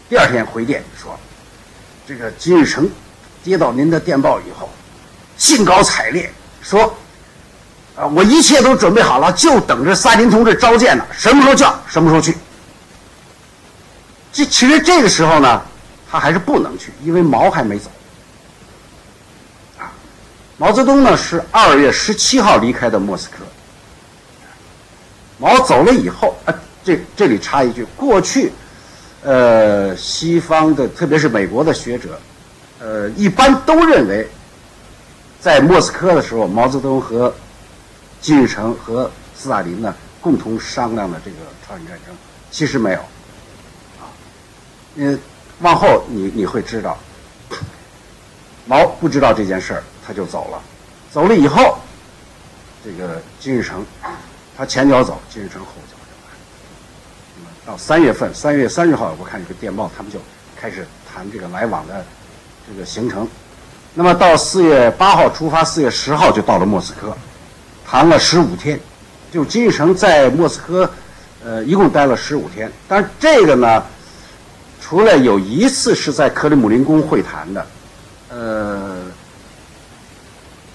[0.09, 1.19] 第二天回电说
[2.07, 2.89] ：“这个金日成
[3.43, 4.71] 接到您的电报以后，
[5.37, 6.97] 兴高采烈说，
[7.97, 12.37] 啊，我一切都准备好了，就等着斯大林同志召见呢，什么时候叫什么时候去。
[14.33, 15.61] 这其实这个时候呢，
[16.09, 17.91] 他还是不能去，因为毛还没走。”
[20.57, 23.39] 毛泽东呢是二月十七号离开的莫斯科。
[25.37, 26.55] 毛走了以后，啊，
[26.85, 28.53] 这这里插一句，过去，
[29.25, 32.21] 呃，西方的特别是美国的学者，
[32.79, 34.29] 呃，一般都认为，
[35.41, 37.35] 在莫斯科的时候，毛泽东和
[38.21, 42.15] 金日成和斯大林呢共同商量了这个朝鲜战争，
[42.51, 42.99] 其实没有，
[43.99, 44.07] 啊，
[44.97, 45.19] 嗯，
[45.61, 46.99] 往后你你会知道，
[48.67, 49.83] 毛不知道这件事儿。
[50.07, 50.61] 他就走了，
[51.11, 51.79] 走了以后，
[52.85, 53.83] 这个金日成，
[54.55, 55.94] 他前脚走，金日成后脚。
[57.67, 60.19] 到三月份，三月三十号，我看一个电报，他们就
[60.55, 62.05] 开始谈这个来往的
[62.69, 63.27] 这个行程。
[63.95, 67.17] 那么到四月八号出发，四月十号就到了莫斯科，
[67.87, 68.79] 谈了十五天。
[69.33, 70.89] 就金日成在莫斯科，
[71.45, 72.71] 呃，一共待了十五天。
[72.87, 73.83] 但是这个呢，
[74.81, 77.67] 除了有一次是在克里姆林宫会谈的，
[78.29, 79.03] 呃。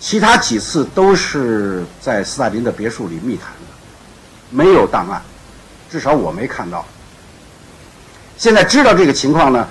[0.01, 3.67] 其他几次都是在斯大林的别墅里密谈的，
[4.49, 5.21] 没有档案，
[5.91, 6.85] 至少我没看到。
[8.37, 9.67] 现在知道这个情况呢，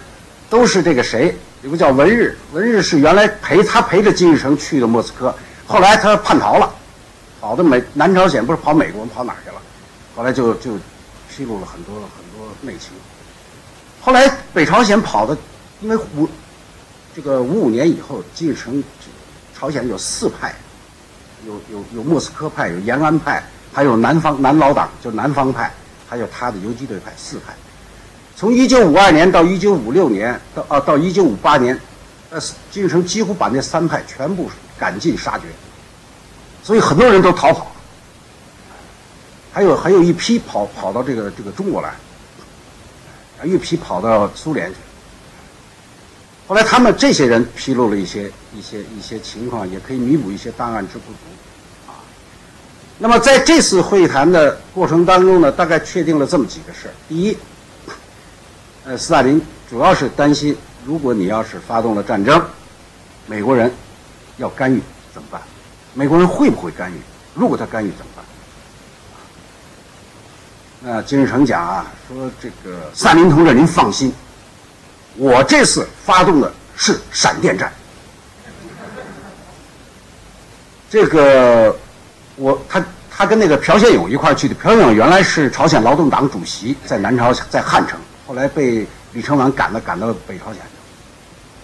[0.50, 5.34] 都是这个谁，有个叫文日，文日是原来陪他陪着金日成去的莫斯科，
[5.66, 6.70] 后来他叛逃了，
[7.40, 9.56] 跑到美南朝鲜，不是跑美国，跑哪去了？
[10.14, 10.72] 后来就就
[11.30, 12.90] 披露了很多很多内情。
[14.00, 15.36] 后来北朝鲜跑的，
[15.80, 16.28] 因为五
[17.14, 18.82] 这个五五年以后，金日成。
[19.60, 20.54] 朝鲜有四派，
[21.44, 25.68] 有有有莫斯科派，有延安派，还有南方南老党，就南方派，
[26.08, 27.54] 还有他的游击队派，四派。
[28.34, 31.78] 从一九五二年到一九五六年，到啊到一九五八年，
[32.30, 32.40] 呃，
[32.70, 35.46] 金日成几乎把那三派全部赶尽杀绝，
[36.62, 37.72] 所以很多人都逃跑，
[39.52, 41.94] 还有还有一批跑跑到这个这个中国来，
[43.44, 44.76] 一批跑到苏联去。
[46.46, 51.18] 后来他们这些人披露了一些一些一些情况，也可以弥补一些档案之不足，
[52.98, 57.38] 那么在这次会谈的过程当中呢，大概确定了这么几个事儿：第一，
[58.84, 60.56] 呃，斯大林主要是担心。
[60.84, 62.42] 如果你要是发动了战争，
[63.26, 63.72] 美国人
[64.38, 64.82] 要干预
[65.14, 65.40] 怎么办？
[65.94, 66.94] 美国人会不会干预？
[67.34, 68.24] 如果他干预怎么办？
[70.80, 74.12] 那金日成讲啊，说这个斯大林同志您放心，
[75.16, 77.72] 我这次发动的是闪电战。
[80.88, 81.76] 这个
[82.38, 90.62] 我他他跟那个朴宪勇一块儿去的，朴宪勇原来是朝鲜劳动党主席，在南朝在汉城，后来被李承晚赶了赶到北朝鲜。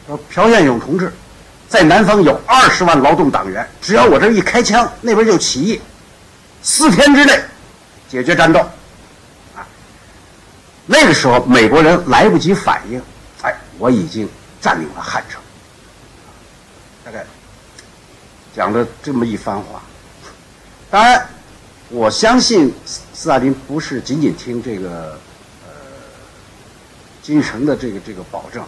[0.07, 1.13] 说朴宪勇同志，
[1.69, 5.81] 在南方有二十万劳动党员，只要我这一开枪，那边就起义，
[6.61, 7.41] 四天之内
[8.09, 8.59] 解决战斗。
[9.55, 9.65] 啊，
[10.87, 13.01] 那个时候美国人来不及反应，
[13.43, 14.29] 哎，我已经
[14.61, 15.41] 占领了汉城。
[17.05, 17.25] 大概
[18.57, 19.81] 讲了这么一番话。
[20.95, 21.27] 当然，
[21.89, 25.19] 我相信斯大林不是仅仅听这个
[25.67, 25.73] 呃
[27.21, 28.65] 金日成的这个这个保证。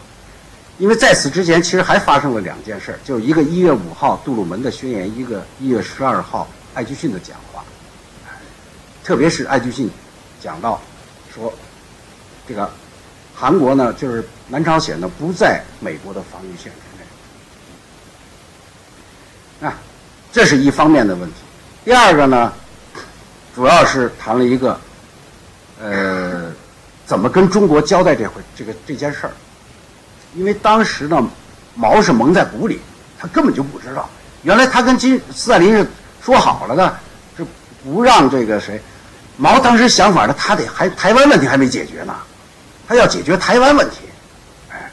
[0.78, 7.62] 因为在此之前，其实还发生了两件事，就一个一月五号杜鲁门的宣言，一个一月十二号艾居逊的讲话。
[9.04, 9.88] 特别是艾居逊
[10.42, 10.82] 讲到
[11.32, 11.54] 说，
[12.48, 12.68] 这个
[13.36, 16.78] 韩国呢，就是南朝鲜呢，不在美国的防御线之
[19.64, 19.68] 内。
[19.68, 19.78] 啊，
[20.32, 21.36] 这是一方面的问题。
[21.86, 22.52] 第二个呢，
[23.54, 24.76] 主要是谈了一个，
[25.80, 26.50] 呃，
[27.06, 29.32] 怎么跟中国交代这回这个这件事儿。
[30.34, 31.24] 因为当时呢，
[31.76, 32.80] 毛是蒙在鼓里，
[33.20, 34.10] 他根本就不知道，
[34.42, 35.86] 原来他跟金斯大林是
[36.20, 36.98] 说好了的，
[37.36, 37.46] 是
[37.84, 38.82] 不让这个谁，
[39.36, 42.16] 毛当时想法呢，他得还台湾问题还没解决呢，
[42.88, 43.98] 他要解决台湾问题，
[44.72, 44.90] 哎，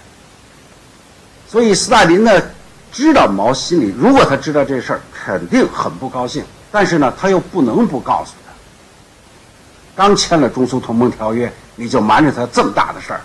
[1.50, 2.40] 所以斯大林呢
[2.92, 8.52] 知道毛心里，如果他知道这事儿，肯定很不高兴，但是呢，他又不能不告诉他，
[9.96, 13.22] 刚签了中苏同盟条约，你就瞒着他这么大的事儿，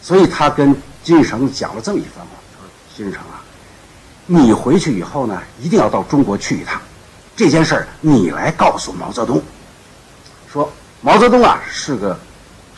[0.00, 0.76] 所以他跟。
[1.02, 3.42] 金日成讲了这么一番话，说：“金日成啊，
[4.24, 6.80] 你回去以后呢，一定要到中国去一趟。
[7.34, 9.42] 这件事儿你来告诉毛泽东，
[10.52, 12.16] 说毛泽东啊是个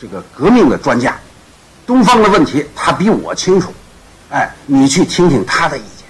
[0.01, 1.15] 这个革命的专家，
[1.85, 3.71] 东方的问题他比我清楚。
[4.31, 6.07] 哎，你去听听他的意见。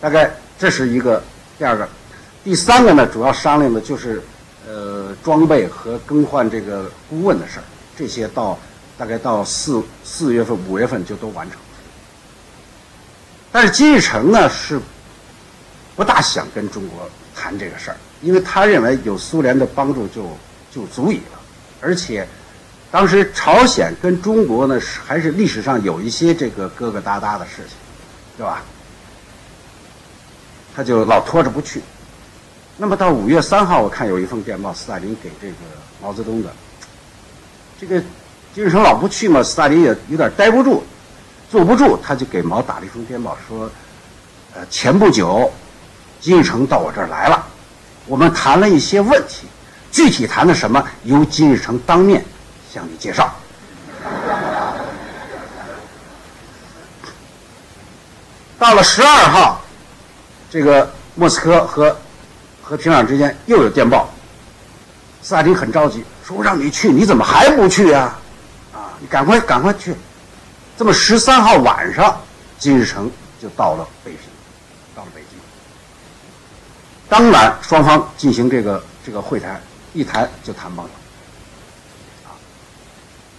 [0.00, 0.28] 大概
[0.58, 1.22] 这是一个
[1.58, 1.88] 第二个，
[2.42, 4.22] 第三个呢，主要商量的就是
[4.66, 7.64] 呃装备和更换这个顾问的事儿，
[7.96, 8.58] 这些到。”
[8.98, 11.66] 大概到四四月份、五月份就都完成了，
[13.52, 14.80] 但是金日成呢是
[15.94, 20.36] 不大想跟中国谈这个事儿，因为他认为有苏联的帮助就
[20.74, 21.38] 就足以了，
[21.80, 22.26] 而且
[22.90, 27.76] 当时朝鲜跟中国呢是还是历史上有一些这个疙疙瘩瘩的事情，
[28.36, 28.64] 对吧？
[30.78, 31.82] 他就老拖着不去。
[32.76, 35.54] 那么到五月三号，我看有一封电报，斯大林给这个
[36.00, 36.48] 毛泽东的，
[37.80, 38.00] 这个。
[38.54, 40.84] 金日成老不去嘛，斯大林也有点待不住，
[41.50, 43.70] 坐不住，他就给毛打了一封电报，说
[44.54, 45.52] ：“呃，前不久，
[46.20, 47.44] 金日成到我这儿来了，
[48.06, 49.46] 我们谈了一些问题，
[49.92, 52.24] 具体谈的什么，由金日成当面
[52.72, 53.28] 向你介绍。”
[58.58, 59.60] 到了十二号，
[60.50, 61.96] 这个莫斯科和
[62.62, 64.08] 和平壤之间又有电报，
[65.22, 68.16] 斯大林很着急，说：“我让你去，你怎么还不去呀
[68.72, 69.94] 啊？”你赶快赶快去！
[70.76, 72.20] 这么十三号晚上，
[72.58, 74.20] 金日成就到了北平，
[74.94, 75.38] 到了北京。
[77.08, 79.60] 当晚双方进行这个这个会谈，
[79.92, 80.90] 一谈就谈崩了。
[82.26, 82.32] 啊，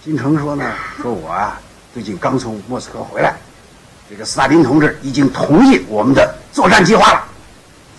[0.04, 1.60] 金城说呢，说我啊
[1.92, 3.34] 最近刚从莫斯科回来，
[4.08, 7.18] 这个斯大林同志已经同意我们的作战计划了，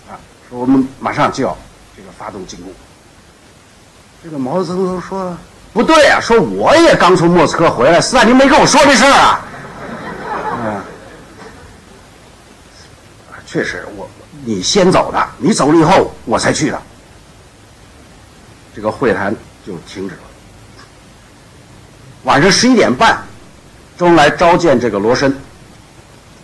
[0.10, 1.58] 啊，说我们马上就要
[1.96, 2.72] 这个发动进攻。
[4.24, 5.38] 这个毛泽东说。
[5.74, 9.40] 不对啊，说我也刚从莫斯科回来，斯大林没跟我说这事儿啊。
[10.66, 10.82] 嗯，
[13.46, 14.10] 确实，我
[14.44, 16.82] 你先走的，你走了以后我才去的。
[18.76, 19.34] 这个会谈
[19.66, 20.22] 就停止了。
[22.24, 23.24] 晚上十一点半，
[23.98, 25.34] 周恩来召见这个罗申，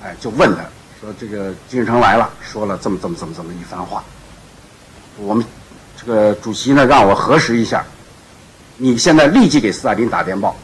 [0.05, 0.62] 哎，就问他
[0.99, 4.03] 说：“这个金日成来了，说了这么这么这么这么一番话，
[5.17, 5.45] 我们
[5.95, 7.85] 这个主席呢让我核实一下。”
[8.79, 10.55] 你现在立即给斯大林打电报，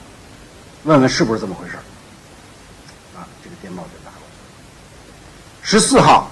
[0.84, 1.78] 问问是不是这么回事？
[3.18, 5.68] 啊，这个电报就打过去。
[5.68, 6.30] 十四号，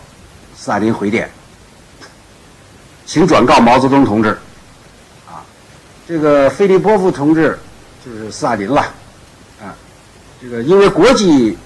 [0.55, 1.27] 斯大林回电，
[3.07, 4.37] 请转告毛泽东同志，
[5.27, 5.41] 啊，
[6.07, 7.57] 这个菲利波夫同志
[8.05, 8.81] 就是斯大林了，
[9.59, 9.73] 啊，
[10.39, 11.57] 这个因为国际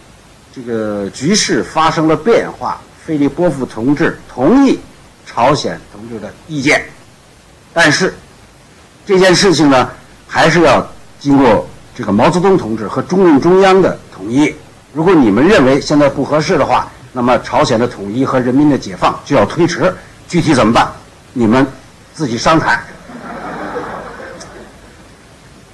[0.56, 4.80] 这个局势发生了变化，菲利波夫同志同意
[5.26, 6.82] 朝鲜同志的意见，
[7.74, 8.16] 但是
[9.06, 9.90] 这件事情呢，
[10.26, 10.90] 还是要
[11.20, 14.56] 经过这个毛泽东同志和中共中央的同意。
[14.94, 19.94] 如果你们认为现在不合适的话，那么朝鲜的统一和人民的解放就要推迟，
[20.26, 20.90] 具体怎么办？
[21.34, 21.68] 你们
[22.14, 22.82] 自己商谈。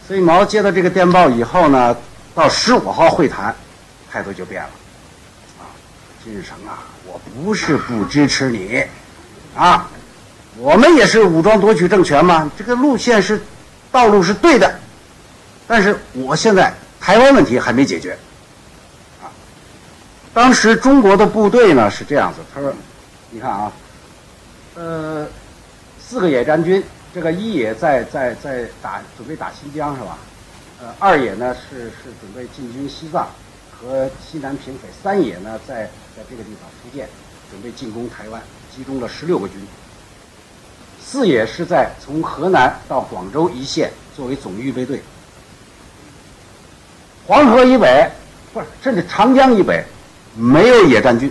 [0.08, 1.96] 所以毛接到这个电报以后呢，
[2.34, 3.56] 到十五号会谈，
[4.12, 4.70] 态度就变了。
[5.60, 5.64] 啊，
[6.24, 8.84] 金日成啊，我不是不支持你，
[9.56, 9.90] 啊，
[10.58, 13.42] 我们也是武装夺取政权嘛，这个路线是，
[13.92, 14.80] 道路是对的，
[15.68, 18.18] 但是我现在台湾问题还没解决。
[19.22, 19.32] 啊
[20.34, 22.74] 当时中国的部队呢是这样子，他说
[23.32, 23.72] ：“你看啊，
[24.76, 25.28] 呃，
[26.02, 26.82] 四个野战军，
[27.14, 30.18] 这个一野在在在打准备打新疆是吧？
[30.82, 33.28] 呃，二野呢是是准备进军西藏
[33.82, 37.10] 和西南平匪，三野呢在在这个地方福建
[37.50, 38.42] 准备进攻台湾，
[38.76, 39.58] 集中了十六个军。
[41.04, 45.02] 四野是在从河南到广州一线作为总预备队。
[47.26, 48.10] 黄河以北
[48.54, 49.84] 不是甚至长江以北。”
[50.34, 51.30] 没有野战军，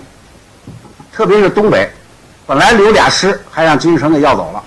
[1.11, 1.91] 特别是东北，
[2.47, 4.63] 本来留俩师，还让金日成给要走了，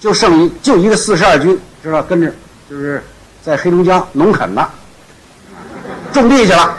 [0.00, 2.34] 就剩一就一个四十二军，知道跟着
[2.68, 3.00] 就是
[3.44, 4.68] 在黑龙江农垦呢，
[6.12, 6.76] 种地去了。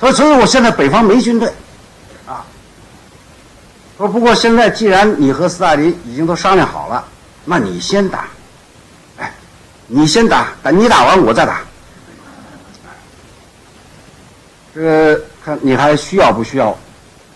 [0.00, 1.52] 所以，所以我现在北方没军队，
[2.26, 2.42] 啊。
[3.98, 7.04] 说不过现在既然你和斯大林已经都商量好了，
[7.44, 8.26] 那你先打，
[9.18, 9.30] 哎，
[9.86, 11.60] 你先打，等你打完我再打。
[14.74, 16.74] 这个看你还需要不需要，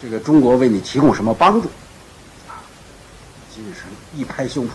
[0.02, 1.68] 这个中国为你提供什么帮助？
[2.48, 2.64] 啊，
[3.54, 4.70] 金日成一拍胸脯，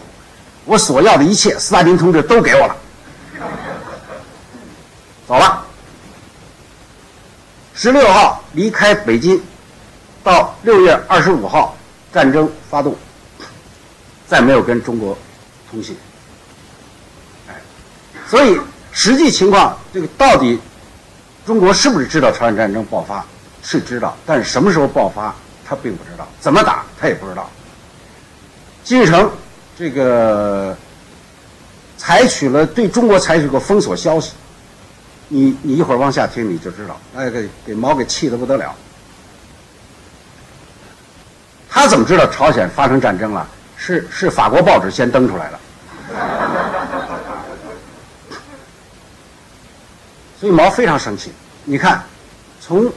[0.66, 2.76] 我所要的一切，斯大林同志都给我了。
[5.28, 5.66] 走了。
[7.82, 9.42] 十六号离开北京，
[10.22, 11.78] 到六月二十五号
[12.12, 12.94] 战争发动，
[14.28, 15.18] 再没有跟中国
[15.72, 15.96] 通信。
[17.48, 17.56] 哎，
[18.28, 18.60] 所以
[18.92, 20.60] 实际情况，这个到底？
[21.46, 23.26] 中国是不是知道朝鲜战争爆发？
[23.64, 25.34] 是知道，但是什么时候爆发，
[25.66, 27.50] 他并不知道；怎么打，他也不知道。
[28.84, 29.32] 金日成
[29.78, 30.78] 这个
[31.96, 34.34] 采取了对中国采取过封锁消息，
[35.30, 38.76] 你你一会儿往下听你就知道，哎给给毛给气得不得了。
[41.70, 43.48] 他怎么知道朝鲜发生战争了？
[43.78, 45.60] 是是法国报纸先登出来的。
[50.40, 51.32] 所以毛非常生气。
[51.64, 52.04] 你看，
[52.60, 52.92] 从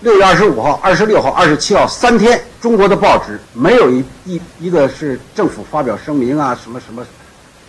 [0.00, 7.06] 六月二十五号、二十六号、二十七号三天，中国的报纸没有一一一个是政府发表声明啊，什么什么，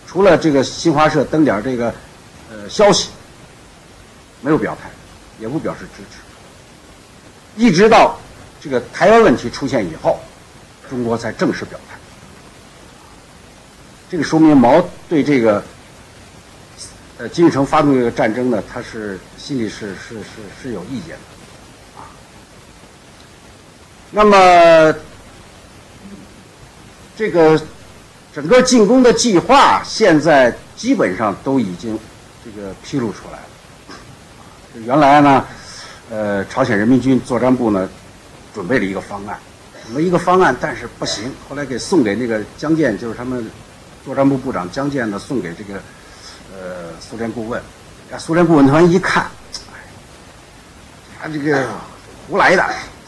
[0.06, 1.94] 除了这个新华社登点这个
[2.50, 3.10] 呃消息，
[4.46, 4.88] 没有表态，
[5.40, 6.18] 也不表示支持。
[7.56, 8.16] 一直到
[8.60, 10.20] 这个台湾问题出现以后，
[10.88, 11.98] 中国才正式表态。
[14.08, 15.60] 这个说明毛对这个。
[17.18, 20.24] 呃，金日成发动这个战争呢，他是心里是是是
[20.60, 22.04] 是有意见的，啊。
[24.10, 24.94] 那么
[27.16, 27.58] 这个
[28.34, 31.98] 整个进攻的计划现在基本上都已经
[32.44, 33.48] 这个披露出来了。
[34.84, 35.44] 原来呢，
[36.10, 37.88] 呃，朝鲜人民军作战部呢
[38.54, 39.38] 准备了一个方案，
[39.86, 43.48] 准备一个方案，但是不行，后来给送给那个江建，就是他们
[44.04, 45.80] 作战部部长江建呢，送给这个。
[46.58, 47.60] 呃，苏联顾问，
[48.18, 49.24] 苏联顾问团一看，
[49.74, 49.76] 哎，
[51.20, 51.66] 他这个
[52.26, 52.64] 胡来的，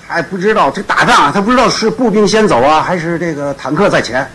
[0.07, 4.31] 他还不知道这打仗，他不知道是步兵先走啊，还是这个坦克在前，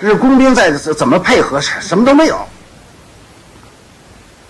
[0.00, 2.36] 这是工兵在怎么配合，什么都没有。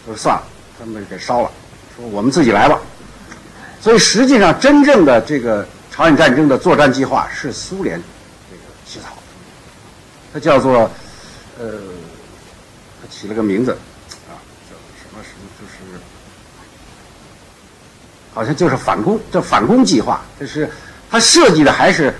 [0.06, 0.42] 说算了，
[0.78, 1.50] 他们给烧了，
[1.96, 2.80] 说我们自己来吧。
[3.80, 8.02] 所以实际上，真正的这个朝鲜战争的作战计划是苏联
[8.50, 9.22] 这个起草的，
[10.32, 10.90] 它叫做
[11.58, 11.64] 呃。
[13.10, 13.70] 起了个名字，
[14.28, 14.34] 啊，
[14.68, 16.00] 叫什么什么，就是
[18.34, 20.20] 好像就是反攻，叫反攻计划。
[20.40, 20.68] 就是
[21.08, 22.12] 他设计的还是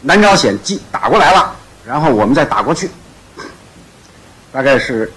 [0.00, 1.54] 南朝鲜进打过来了，
[1.84, 2.88] 然后我们再打过去。
[4.50, 5.12] 大概是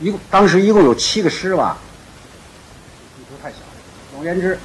[0.00, 1.78] 一共当时一共有七个师吧，
[4.16, 4.58] 总而言之，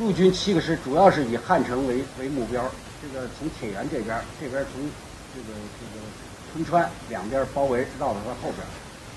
[0.00, 2.60] 陆军七个师主要是以汉城为为目标，
[3.00, 4.82] 这个从铁原这边，这边从
[5.32, 6.04] 这个这个
[6.52, 8.66] 春川两边包围，绕到它后边。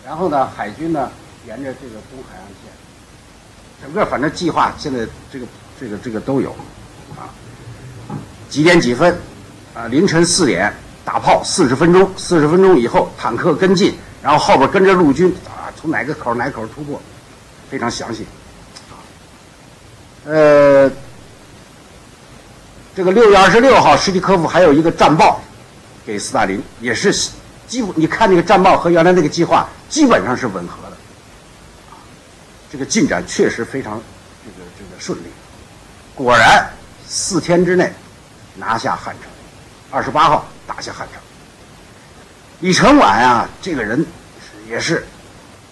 [0.06, 1.10] 然后呢，海军呢，
[1.48, 2.72] 沿着这个东海岸线，
[3.82, 5.48] 整个反正计划现在这个
[5.80, 6.52] 这个这个都有，
[7.18, 7.34] 啊，
[8.52, 9.18] 几点几分，
[9.74, 10.72] 啊，凌晨四点
[11.04, 17.02] 打炮四十分钟，四十分钟以后坦克跟进，然后后边跟着陆军啊，从哪个口哪个口突破，
[17.72, 18.28] 非常详细。
[20.26, 20.90] 呃，
[22.96, 25.42] 这个六月二十六号，史蒂科夫还有一个战报
[26.06, 27.14] 给斯大林，也是
[27.68, 30.98] 几乎你看那个战报和原来那个计划基本上是吻合的。
[32.72, 34.02] 这个进展确实非常
[34.46, 35.24] 这个这个顺利，
[36.16, 36.72] 果然
[37.06, 37.92] 四天之内
[38.56, 39.30] 拿下汉城，
[39.92, 41.22] 二十八号打下汉城。
[42.62, 44.06] 李承晚啊，这个人
[44.70, 45.06] 也是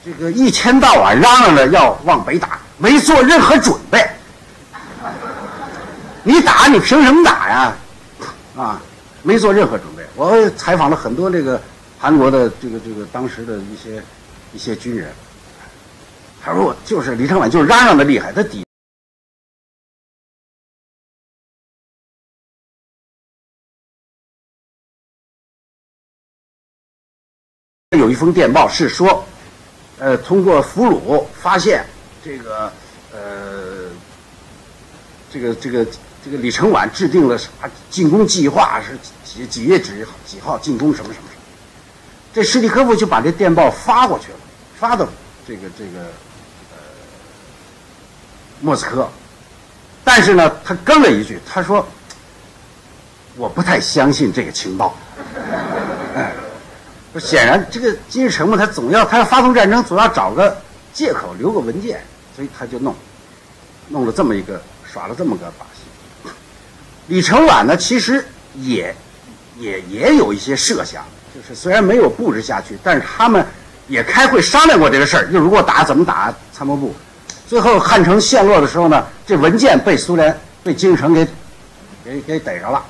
[0.04, 4.06] 这个一天到晚嚷嚷着要往北打，没做任何准备。
[6.24, 7.76] 你打你凭什么打呀？
[8.56, 8.82] 啊，
[9.24, 10.06] 没做任何准备。
[10.16, 11.60] 我采访了很多这个
[11.98, 14.04] 韩国的这个这个当时的一些
[14.54, 15.12] 一些军人。
[16.44, 18.34] 他说：“我就是李承晚，就是嚷嚷的厉害。
[18.34, 18.64] 他底
[27.98, 29.24] 有一封电报是说，
[30.00, 31.86] 呃，通过俘虏发现
[32.24, 32.74] 这个
[33.14, 33.90] 呃，
[35.30, 35.86] 这个这个
[36.24, 37.48] 这个李承晚制定了啥
[37.90, 41.42] 进攻计划，是几几月几几号进攻什么什么什么。
[42.34, 44.38] 这史蒂科夫就把这电报发过去了，
[44.80, 45.08] 发到
[45.48, 46.02] 这个这个
[46.72, 46.78] 呃。”
[48.64, 49.10] 莫斯科，
[50.04, 51.84] 但是呢，他跟了一句，他说
[53.36, 54.96] ：“我不太相信这个情报。”
[56.16, 56.32] 哎，
[57.20, 60.62] 显然这个金日成嘛，他总要他要发动战争，总要找个
[60.94, 62.06] 借口留个文件，
[62.36, 62.96] 所以他就弄，
[63.88, 65.81] 弄了这么一个耍了这么个把戏。
[67.12, 68.96] 李承晚呢，其实也
[69.60, 71.04] 也也有一些设想，
[71.36, 73.46] 就是虽然没有布置下去，但是他们
[73.90, 76.96] 也开会商量过这个事儿，就如果打怎么打，参谋部。
[77.46, 80.34] 最后汉城陷落的时候呢，这文件被苏联
[80.64, 81.28] 被金日成给
[82.06, 82.82] 给给逮着了，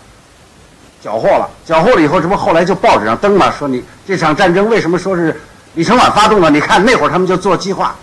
[1.02, 1.50] 缴获了。
[1.66, 5.42] 缴获了以后，这不后来就报纸上登嘛，说你这场战争为什么说是
[5.74, 6.48] 李承晚发动的？
[6.52, 7.96] 你看那会儿他们就做计划。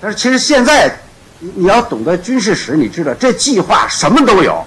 [0.00, 0.96] 但是其实现在
[1.40, 4.64] 你要懂得军事史，你知道这计划什么都有，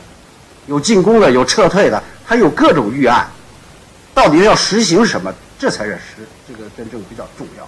[0.65, 3.27] 有进攻的，有撤退的，还有各种预案。
[4.13, 7.67] 到底要实行什么，这才是实这个真正比较重要。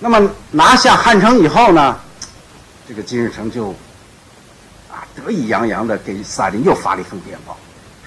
[0.00, 1.98] 那么拿下汉城以后呢，
[2.88, 3.70] 这个金日成就
[4.88, 7.56] 啊得意洋洋地给斯大林又发了一封电报，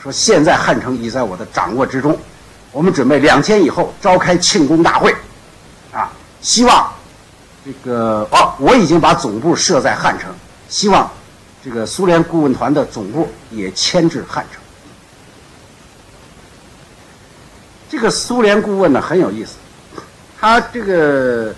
[0.01, 2.17] 说现在汉城已在我的掌握之中，
[2.71, 5.13] 我们准备两天以后召开庆功大会，
[5.91, 6.09] 啊，
[6.41, 6.93] 希望
[7.66, 10.34] 这个哦，我已经把总部设在汉城，
[10.70, 11.09] 希望
[11.64, 14.62] 这个苏联顾问团的总部也迁至汉城。
[17.89, 19.55] 这个苏联顾问呢很有意思，
[20.39, 21.53] 他这个。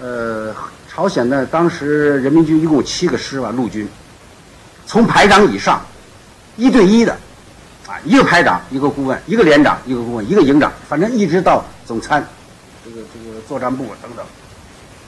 [0.00, 0.54] 呃，
[0.88, 3.88] 朝鲜呢，当时人民军一共七个师吧，陆军，
[4.86, 5.84] 从排长以上，
[6.56, 7.12] 一对一的，
[7.88, 12.24] 啊，一个排长，一个顾问，一个连长，一个顾问，一个营长，反正一直到总参，
[12.84, 14.24] 这个这个作战部等等。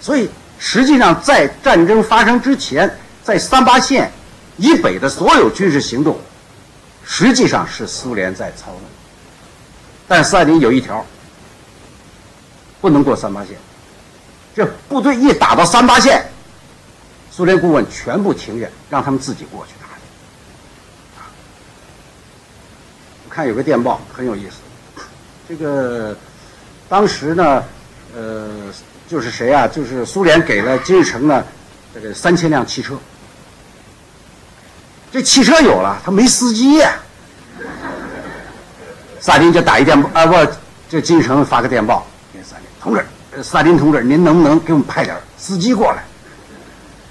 [0.00, 4.10] 所以实际上在战争发生之前，在三八线
[4.56, 6.18] 以北的所有军事行动，
[7.04, 8.82] 实际上是苏联在操弄。
[10.08, 11.04] 但斯大林有一条，
[12.80, 13.56] 不能过三八线。
[14.54, 16.28] 这部队一打到三八线，
[17.30, 19.88] 苏联顾问全部停员，让他们自己过去打。
[23.24, 24.56] 我看有个电报很有意思，
[25.48, 26.16] 这个
[26.88, 27.62] 当时呢，
[28.12, 28.48] 呃，
[29.10, 29.66] 就是谁啊？
[29.66, 31.44] 就是苏联给了金日成呢，
[31.92, 32.96] 这个三千辆汽车。
[35.10, 36.92] 这汽车有了，他没司机呀。
[39.18, 40.52] 萨林就打一电报啊，不，
[40.88, 43.04] 这金日成发个电报给萨林同志。
[43.42, 46.04] 斯大林同志，您能不能给我们派点司机过来？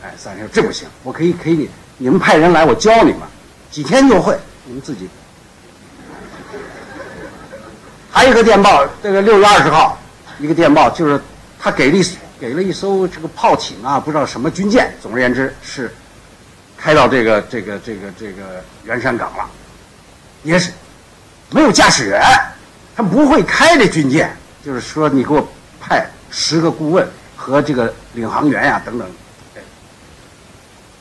[0.02, 3.22] 哎，斯大林说这不行，我可以可以，你们派人来，我教你们，
[3.70, 5.10] 几天就会，你们自己。
[8.10, 10.00] 还有一个电报，这个六月二十号，
[10.39, 11.22] 一个电报就是
[11.60, 12.03] 他给了一
[12.39, 15.93] 给了一艘这个炮艇啊，不知道什么军舰，总而言之是
[16.78, 19.49] 开到这个这个这个这个圆山港了，
[20.43, 20.72] 也是
[21.51, 22.22] 没有驾驶员，
[22.95, 24.36] 他不会开这军舰，
[24.66, 25.47] 就是说你给我。
[25.82, 27.07] 派十个顾问
[27.38, 29.10] 和这个领航员呀、啊、等等，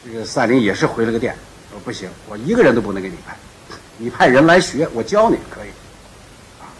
[0.04, 1.36] 这个赛琳也是回了个电，
[1.68, 3.36] 说不行，我一个人都不能给你派，
[3.98, 5.68] 你派人来学，我教你可以，
[6.62, 6.70] 啊，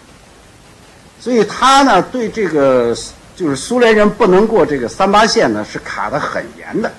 [1.20, 2.97] 所以他呢对这个
[3.39, 6.93] 就是苏联人不能过这个三八线呢是卡得很严的。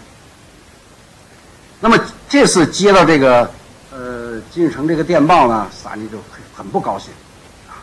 [1.82, 3.52] 那么这次接到这个
[3.92, 7.12] 呃金日成这个电报呢，萨尼就很很不高兴
[7.68, 7.76] 啊。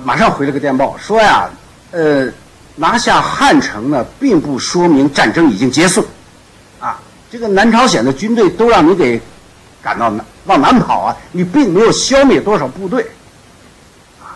[0.00, 1.48] 马上回了个电报，说呀，
[1.92, 2.28] 呃，
[2.74, 6.04] 拿下汉城呢，并不说明战争已经结束，
[6.80, 9.20] 啊，这个南朝鲜的军队都让你给
[9.80, 13.08] 赶到南往南跑啊，你并没有消灭多少部队，
[14.20, 14.34] 啊，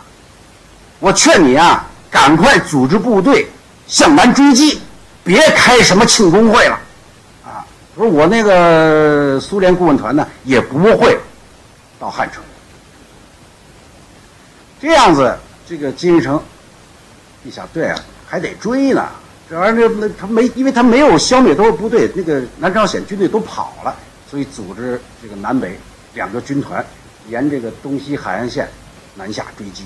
[1.00, 3.48] 我劝你啊，赶快组织部队
[3.86, 4.80] 向南追击，
[5.24, 6.78] 别开什么庆功会了，
[7.44, 11.18] 啊，说我那个苏联顾问团呢，也不会
[11.98, 12.42] 到汉城，
[14.80, 15.36] 这样子，
[15.68, 16.42] 这个金日成
[17.44, 17.98] 一想，对啊。
[18.28, 19.08] 还得追呢，
[19.48, 23.94] 这玩意儿那他没，因为他没有消灭多少部队，那个南朝鲜军队都跑了，
[24.28, 25.78] 所以组织这个南北
[26.12, 26.84] 两个军团，
[27.28, 28.68] 沿这个东西海岸线
[29.14, 29.84] 南下追击。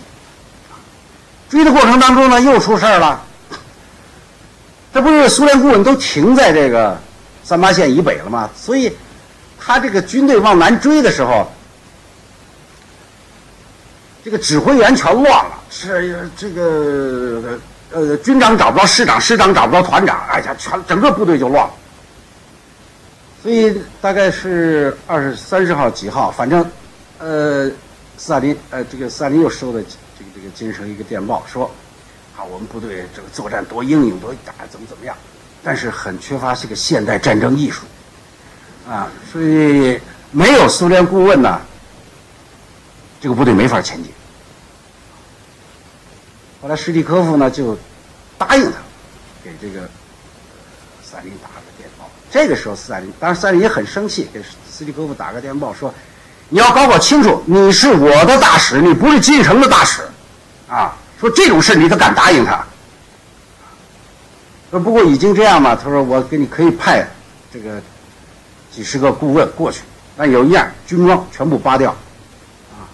[1.50, 3.22] 追的过程当中呢，又出事儿了。
[4.94, 6.98] 这不是苏联顾问都停在这个
[7.44, 8.48] 三八线以北了吗？
[8.56, 8.96] 所以
[9.58, 11.52] 他这个军队往南追的时候，
[14.24, 17.58] 这个指挥员全乱了，是这个。
[17.92, 21.74] 呃，军长找不着师长，师长找不着团长，哎呀，全整个部队就乱了。
[23.42, 26.64] 所以大概是二十三十号几号，反正，
[27.18, 27.68] 呃，
[28.16, 29.82] 斯大林，呃，这个斯大林又收了
[30.42, 31.70] 这个金日成一个电报，说，
[32.34, 35.14] 啊，我们部队这个作战多英勇，多打怎么怎么样，
[35.62, 37.82] 但是很缺乏这个现代战争艺术，
[38.88, 41.60] 啊，所以没有苏联顾问呢，
[43.20, 44.10] 这个部队没法前进。
[46.62, 47.78] 后来史蒂科夫呢就
[48.38, 48.78] 答应他，
[49.44, 49.86] 给这个
[51.02, 52.08] 斯大林打了个电报。
[52.30, 55.92] 这个时候斯大林，当然斯大林也很生气，给史蒂科夫打个电报说
[56.48, 60.02] ：“你要搞搞清楚，你是我的大使，你不是金城的大使，
[60.70, 60.94] 啊！
[61.20, 62.64] 说这种事你都敢答应他？
[64.70, 67.06] 说不过已经这样嘛，他说我给你可以派
[67.52, 67.78] 这个
[68.70, 69.80] 几十个顾问过去，
[70.16, 71.90] 但有一样军装全部扒掉，
[72.70, 72.86] 啊，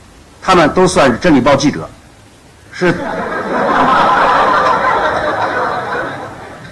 [0.42, 1.88] 他们都算是真理报记者，
[2.72, 2.94] 是。”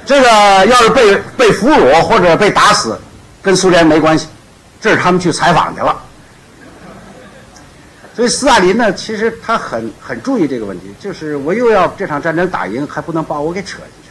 [0.07, 3.01] 这个要是被被俘虏或者被打死，
[3.41, 4.27] 跟苏联没关系，
[4.81, 5.97] 这是他们去采访去了。
[8.15, 14.11] 所以斯大林呢，其实他很很注意这个问题，就是我又要这场战争打赢，还不能把我给扯进去，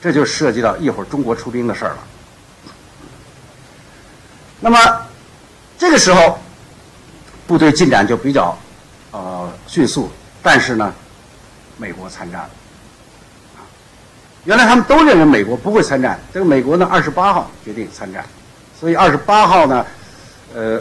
[0.00, 1.98] 这就涉及到一会儿中国出兵的事儿了。
[4.60, 4.78] 那么
[5.76, 6.38] 这个时候，
[7.48, 8.56] 部队进展就比较
[9.10, 10.08] 呃迅速，
[10.40, 10.94] 但是呢，
[11.76, 12.50] 美国参战了。
[14.44, 18.24] 原来他们都认为美国不会参战，这个美国呢，二十八号决定参战，
[18.78, 19.86] 所以二十八号呢，
[20.54, 20.80] 呃，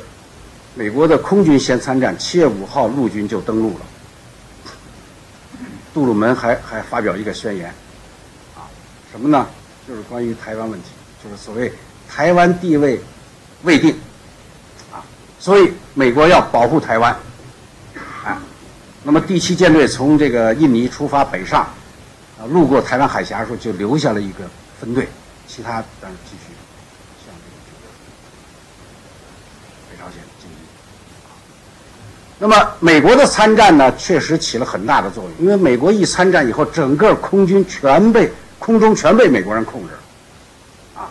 [0.74, 3.86] 美国的空军先参战，七月五号陆军就登陆了。
[5.94, 7.68] 杜鲁门还还发表一个宣言，
[8.56, 8.64] 啊，
[9.12, 9.48] 什么呢？
[9.88, 10.88] 就是关于台湾问题，
[11.24, 11.72] 就是所谓
[12.08, 13.02] 台湾地位
[13.64, 13.94] 未定，
[14.92, 15.04] 啊，
[15.40, 17.14] 所以美国要保护台湾，
[18.24, 18.42] 啊，
[19.04, 21.62] 那么第七舰队从这个印尼出发北上。
[21.62, 21.76] 啊
[22.50, 24.50] 路过台湾海峡的时候，就留下了一个
[24.80, 25.08] 分队，
[25.48, 26.52] 其他当然继续
[27.24, 27.88] 向这个
[29.92, 30.58] 北朝鲜进军。
[32.42, 41.04] 那么美国的参战呢，确实起了很大的作用，因为美国一参战以后，整个空军全被空中全被美国人控制了。
[41.04, 41.10] 啊，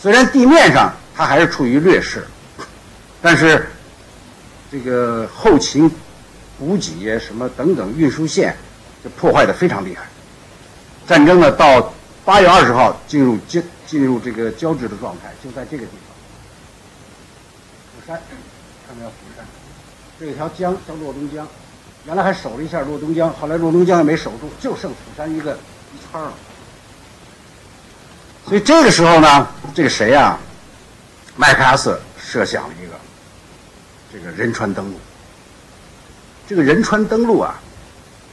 [0.00, 2.26] 虽然地面上它还是处于劣势，
[3.20, 3.68] 但是
[4.72, 5.90] 这个后勤
[6.58, 8.56] 补给什么等等运输线，
[9.04, 10.06] 就破坏的非常厉害。
[11.06, 11.92] 战争呢，到
[12.24, 16.08] 八月二十号进入进进入这个交织的状态，就在这个地方。
[17.92, 18.18] 釜山，
[18.88, 19.12] 看到没有？
[20.20, 21.48] 这条江叫洛东江，
[22.04, 25.54] 原来还守了一下洛东江，后来洛东江也没守住，就剩釜山一个
[25.94, 26.34] 一圈了。
[28.46, 30.38] 所以这个时候呢，这个谁呀、啊？
[31.36, 32.92] 麦克阿瑟设想了一个
[34.12, 35.00] 这个仁川登陆。
[36.46, 37.58] 这个仁川登陆啊，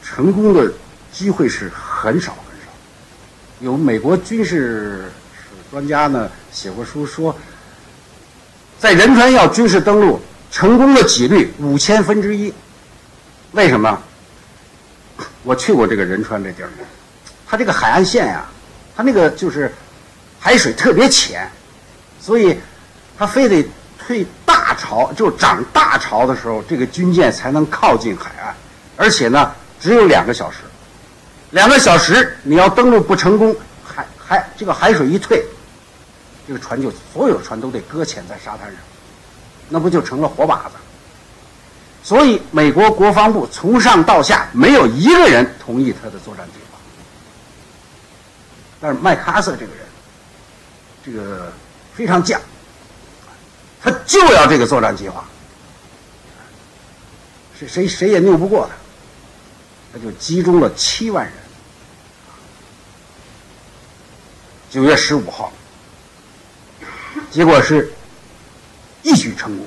[0.02, 0.70] 成功的
[1.10, 2.70] 机会是很少很少。
[3.60, 5.10] 有美国军事
[5.70, 7.34] 专家呢写过书说，
[8.78, 10.20] 在仁川要军事登陆，
[10.50, 12.52] 成功的几率五千分之一。
[13.52, 14.02] 为什么？
[15.42, 16.70] 我去过这个仁川这地儿，
[17.46, 18.44] 它这个海岸线呀、
[18.96, 19.72] 它那个就是
[20.38, 21.50] 海水特别浅，
[22.20, 22.58] 所以
[23.16, 23.66] 它非得
[23.98, 28.54] 退大潮，就涨大潮的时候，这个军舰才能靠近海岸，
[28.96, 30.58] 而且呢，只有两个小时。
[31.50, 35.42] 两个小时，你要登陆不成功，海海这个海水一退，
[36.46, 38.76] 这个船就所有船都得搁浅在沙滩上，
[39.68, 40.72] 那不就成了活靶子？
[42.02, 46.78] 所以美国国防部从上到下没有一个人同意他的作战计划。
[48.80, 49.84] 但是麦克阿瑟这个人，
[51.04, 51.52] 这个
[51.92, 52.38] 非常犟，
[53.82, 55.24] 他就要这个作战计划，
[57.58, 58.74] 谁谁谁也拗不过他。
[59.92, 61.34] 他就集中了七万人，
[64.70, 65.52] 九月十五号，
[67.30, 67.90] 结果是
[69.08, 69.64] 一举成功。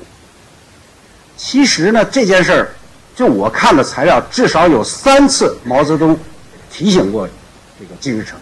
[1.36, 2.70] 其实呢，这件事儿，
[3.16, 6.16] 就我看的材料，至少有三次毛泽东
[6.72, 7.28] 提醒过
[7.80, 8.38] 这个金日成，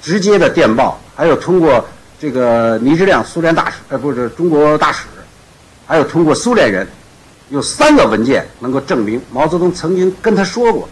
[0.00, 1.86] 直接的电报，还有通过
[2.18, 5.04] 这个倪志亮苏联大使，呃，不是中国大使，
[5.86, 6.88] 还有通过苏联人，
[7.50, 10.88] 有三个文件能够证明毛泽东曾经跟他说过，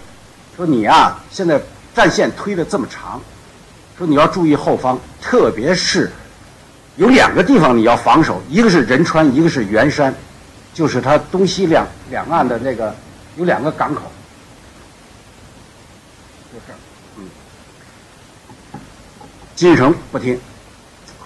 [0.55, 1.59] 说你啊，现在
[1.97, 3.19] 战线推得这么长，
[3.97, 6.13] 说你要注意后方，特别是
[6.97, 10.15] 有两个地方你要防守，一个是仁川，一个是圆山。
[10.75, 12.93] 就是它东西两两岸的那个
[13.37, 14.11] 有两个港口，
[16.53, 16.73] 就是，
[17.17, 17.29] 嗯，
[19.55, 20.37] 金日成不听。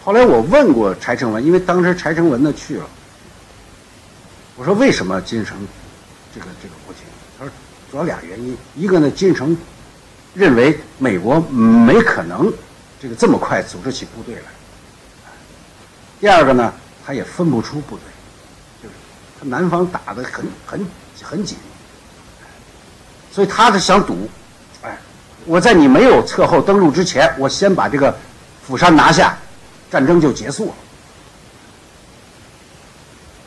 [0.05, 2.87] 后来我问过柴成文，因为当时柴成文呢去了，
[4.57, 5.57] 我说为什么金日成
[6.35, 7.05] 这个这个不听？
[7.39, 7.51] 他说
[7.91, 9.57] 主要俩原因，一个呢，金日成
[10.35, 12.53] 认为美国没可能
[13.01, 14.43] 这个这么快组织起部队来；
[16.21, 16.73] 第二个呢，
[17.07, 18.05] 他也分不出部队。
[18.83, 18.95] 就是
[19.41, 20.87] 他南方打得很很
[21.23, 21.57] 很紧，
[23.33, 24.29] 所以他是想赌，
[24.83, 24.99] 哎，
[25.47, 28.17] 我在你没有侧后登陆之前，我先把这个
[28.67, 29.39] 釜山拿下，
[29.91, 30.75] 战争就结束了。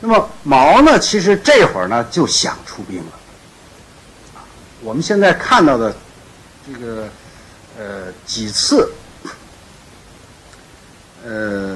[0.00, 3.12] 那么毛呢，其实这会儿呢就想出兵了。
[4.80, 5.94] 我们现在看到的
[6.66, 7.08] 这个
[7.78, 8.92] 呃几次，
[11.24, 11.71] 呃，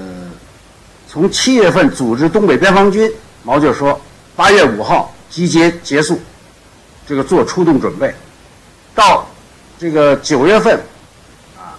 [1.16, 3.10] 从七月份组织东北边防军。
[3.42, 3.98] 毛就说
[4.36, 6.20] ：“八月五号集结结束，
[7.06, 8.14] 这个做出动准备，
[8.94, 9.26] 到
[9.78, 10.78] 这个九月份，
[11.56, 11.72] 啊，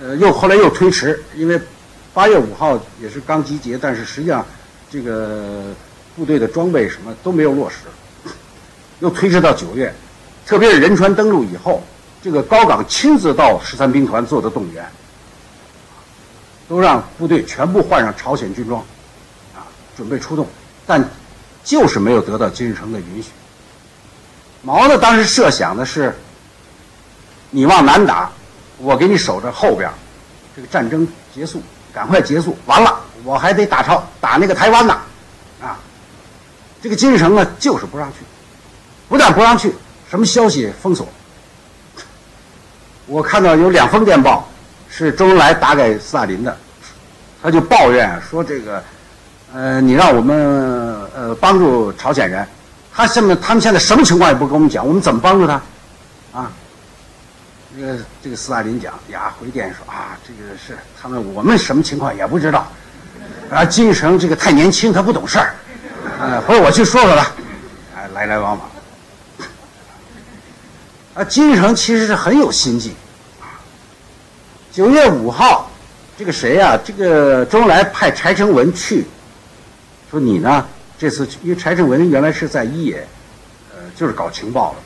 [0.00, 1.60] 呃，又后来又推迟，因为
[2.14, 4.46] 八月五号也是刚集结，但是实际上
[4.90, 5.74] 这个
[6.16, 7.76] 部队的装备什么都没有落实，
[9.00, 9.92] 又推迟到九月，
[10.46, 11.82] 特别是仁川登陆以后，
[12.22, 14.88] 这个高岗亲自到十三兵团做的动员，
[16.70, 18.80] 都让部队全部换上朝鲜军装，
[19.56, 19.66] 啊，
[19.96, 20.46] 准备出动。”
[20.86, 21.04] 但
[21.64, 23.30] 就是没有得到金日成的允许。
[24.62, 26.16] 毛呢，当时设想的是，
[27.50, 28.30] 你往南打，
[28.78, 29.90] 我给你守着后边，
[30.54, 31.60] 这个战争结束，
[31.92, 32.56] 赶快结束。
[32.66, 34.96] 完了，我还得打朝打那个台湾呢，
[35.60, 35.76] 啊，
[36.80, 38.18] 这个金日成呢，就是不让去，
[39.08, 39.74] 不但不让去，
[40.08, 41.08] 什么消息封锁。
[43.06, 44.48] 我看到有两封电报，
[45.06, 46.54] 是周恩来打给斯大林的，
[47.42, 48.82] 他就抱怨说这个。
[49.52, 50.38] 呃，你让我们
[51.16, 52.46] 呃帮助朝鲜人，
[52.92, 55.54] 他现在他们现在什么情况也不跟我们讲，我们怎么帮助他？
[56.32, 56.52] 啊，
[57.74, 62.70] 这个这个斯大林讲呀，回电说啊，这个是他们我们什么情况也不知道，
[63.50, 65.54] 啊，金日成这个太年轻，他不懂事儿，
[66.20, 67.26] 呃，回我去说说他，
[67.96, 68.70] 哎，来来往往，
[71.14, 72.94] 啊，金日成其实是很有心计，
[74.80, 75.70] 九月五号，
[76.16, 76.74] 这个谁呀？
[76.82, 79.06] 这个周恩来派柴成文去。
[80.10, 80.66] 说你呢？
[80.98, 83.06] 这次因为柴成文原来是在一野，
[83.74, 84.76] 呃，就是搞情报的。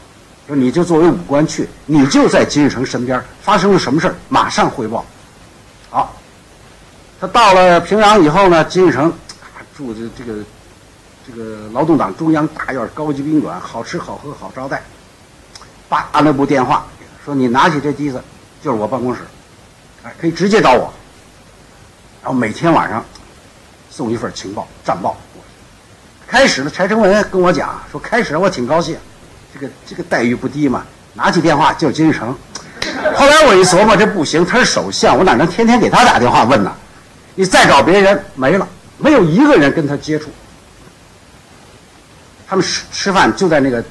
[0.49, 5.07] 说你就作为武官去，你就在金日成身边，发生了什么事儿，马上汇报。
[5.91, 6.13] 好，
[7.21, 9.13] 他到了平壤以后呢，金日成
[9.77, 10.41] 住的这个
[11.25, 14.83] 这个劳动党中央大院高级宾馆，好吃好喝好招待。
[15.89, 16.85] 叭，按了部电话，
[17.25, 18.21] 说你拿起这机子，
[18.61, 19.21] 就是我办公室，
[20.05, 20.93] 哎，可以直接找我。
[22.23, 23.05] 然后每天晚上。
[23.91, 25.17] 送一份情报战报。
[26.27, 28.99] 开始呢，柴成文跟我讲说，开始我挺高兴，
[29.55, 30.85] 这个这个待遇不低嘛。
[31.13, 32.37] 拿起电话就金日成。
[33.15, 36.75] 后来我一琢磨，这不行，他是首相，我哪能天天给他打电话问呢？
[37.37, 38.67] 你再找别人没了，
[38.99, 40.29] 没有一个人跟他接触。
[42.49, 43.85] 他们吃吃饭就在那个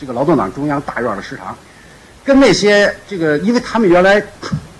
[0.00, 1.56] 这个劳动党中央大院的食堂，
[2.24, 4.20] 跟那些这个，因为他们原来。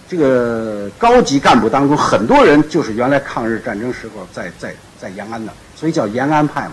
[0.08, 6.72] 这个高级干部当中，很多人就是原来抗日战争时候在在在延安的，所以叫延安派嘛。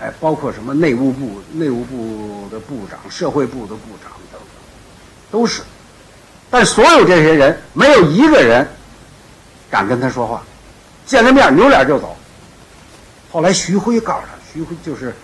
[0.00, 4.40] 哎，包括什么内务部、内务部的部长、社会部的部长等等，
[5.30, 5.62] 都是。
[6.50, 8.66] 但所有这些人，没有一个人
[9.70, 10.42] 敢跟他说话，
[11.06, 12.16] 见了面扭脸就走。
[13.30, 15.14] 后来徐辉告诉他，徐辉就是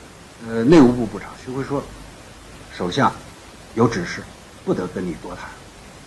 [0.48, 1.82] 呃内务部部长，徐辉说，
[2.76, 3.12] 首相
[3.74, 4.22] 有指示，
[4.64, 5.44] 不得跟你多谈。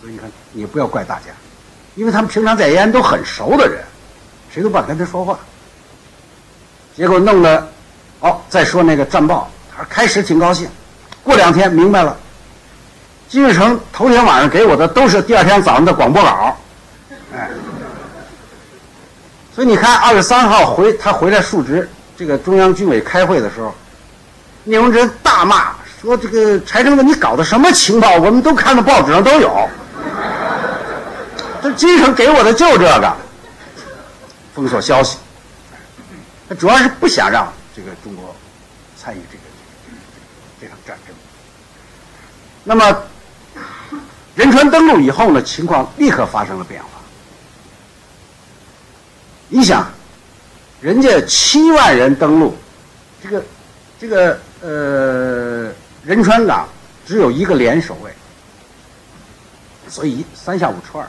[0.04, 1.28] 所以你看，你不要怪大家，
[1.96, 3.82] 因为他们平常在延安都很熟的人，
[4.54, 5.40] 谁都不敢跟他说话。
[6.94, 7.66] 结果弄得，
[8.20, 10.68] 哦，再说那个战报，他说开始挺高兴，
[11.24, 12.18] 过两天明白了，
[13.30, 16.58] 金日成头天晚上给我的都是第二天早上的广播稿，
[17.34, 17.50] 哎，
[19.56, 23.74] 所以你看二月三号回他回来述职，这个中央军委开会的时候，
[24.66, 28.18] 聂荣臻大骂说：“这个柴成文，你搞的什么情报？
[28.18, 29.50] 我们都看到报纸上都有。”
[31.64, 33.16] 这金日成给我的就这个。
[34.54, 35.18] 封锁消息。
[36.50, 38.36] 他主要是不想让这个中国
[38.98, 39.44] 参与这个
[40.60, 41.16] 这场战争。
[42.66, 43.04] 那么
[44.36, 46.90] 仁川登陆以后呢，情况立刻发生了变化。
[49.48, 49.90] 你想，
[50.82, 52.58] 人家七万人登陆，
[53.24, 53.44] 这个
[53.98, 55.72] 这个呃
[56.04, 56.68] 仁川港
[57.08, 58.12] 只有一个连守卫，
[59.88, 61.08] 所以三下五除二，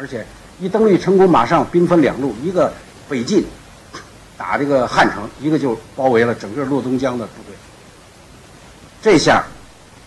[0.00, 0.26] 而且
[0.58, 2.72] 一登陆成功，马上兵分两路，一个。
[3.10, 3.44] 北进
[4.38, 7.56] 打这个汉城，一个就包围了整个洛东江的部队。
[9.02, 9.44] 这下，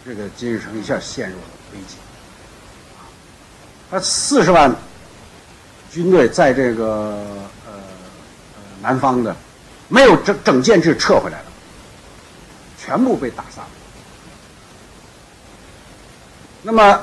[0.06, 1.98] 这个金日成一下陷入了危机。
[3.92, 4.74] 他四十万
[5.92, 7.20] 军队在这个
[7.68, 7.74] 呃
[8.82, 9.36] 南方的，
[9.90, 11.46] 没有整整建制撤回来了，
[12.80, 13.70] 全部被打散了。
[16.62, 17.02] 那么，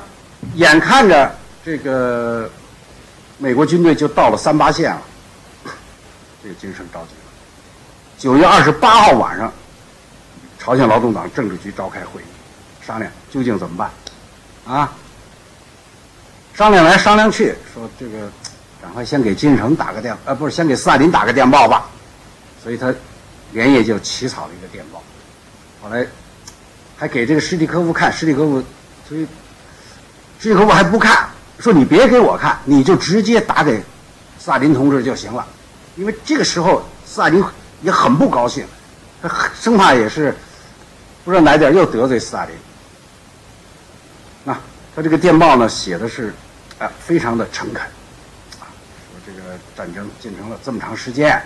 [0.55, 2.49] 眼看着这个
[3.41, 5.01] 美国军队就到了三八线了。
[6.43, 7.31] 这个精神着急了。
[8.19, 9.51] 九月二十八号晚上，
[10.59, 12.25] 朝鲜劳动党政治局召开会议，
[12.85, 13.91] 商量究竟怎么办，
[14.71, 14.93] 啊？
[16.53, 18.31] 商量来商量去，说这个
[18.79, 21.89] 赶快先给金日成打个电，呃，不是先给斯大林打个电报吧。
[22.61, 22.93] 所以他
[23.53, 25.01] 连夜就起草了一个电报，
[25.81, 26.05] 后来
[26.95, 28.63] 还给这个史蒂科夫看，史蒂科夫，
[29.09, 29.25] 所以
[30.39, 31.27] 史蒂科夫还不看，
[31.61, 33.81] 说你别给我看，你就直接打给
[34.39, 35.45] 斯大林同志就行了。
[35.95, 37.43] 因为这个时候，斯大林
[37.83, 38.65] 也很不高兴，
[39.21, 40.35] 他生怕也是
[41.23, 42.55] 不知道哪点又得罪斯大林。
[44.43, 44.57] 那
[44.95, 46.33] 他这个电报呢，写的是
[46.79, 47.83] 啊，非常的诚恳，
[48.59, 48.65] 啊，
[49.11, 51.39] 说这个战争进程了这么长时间，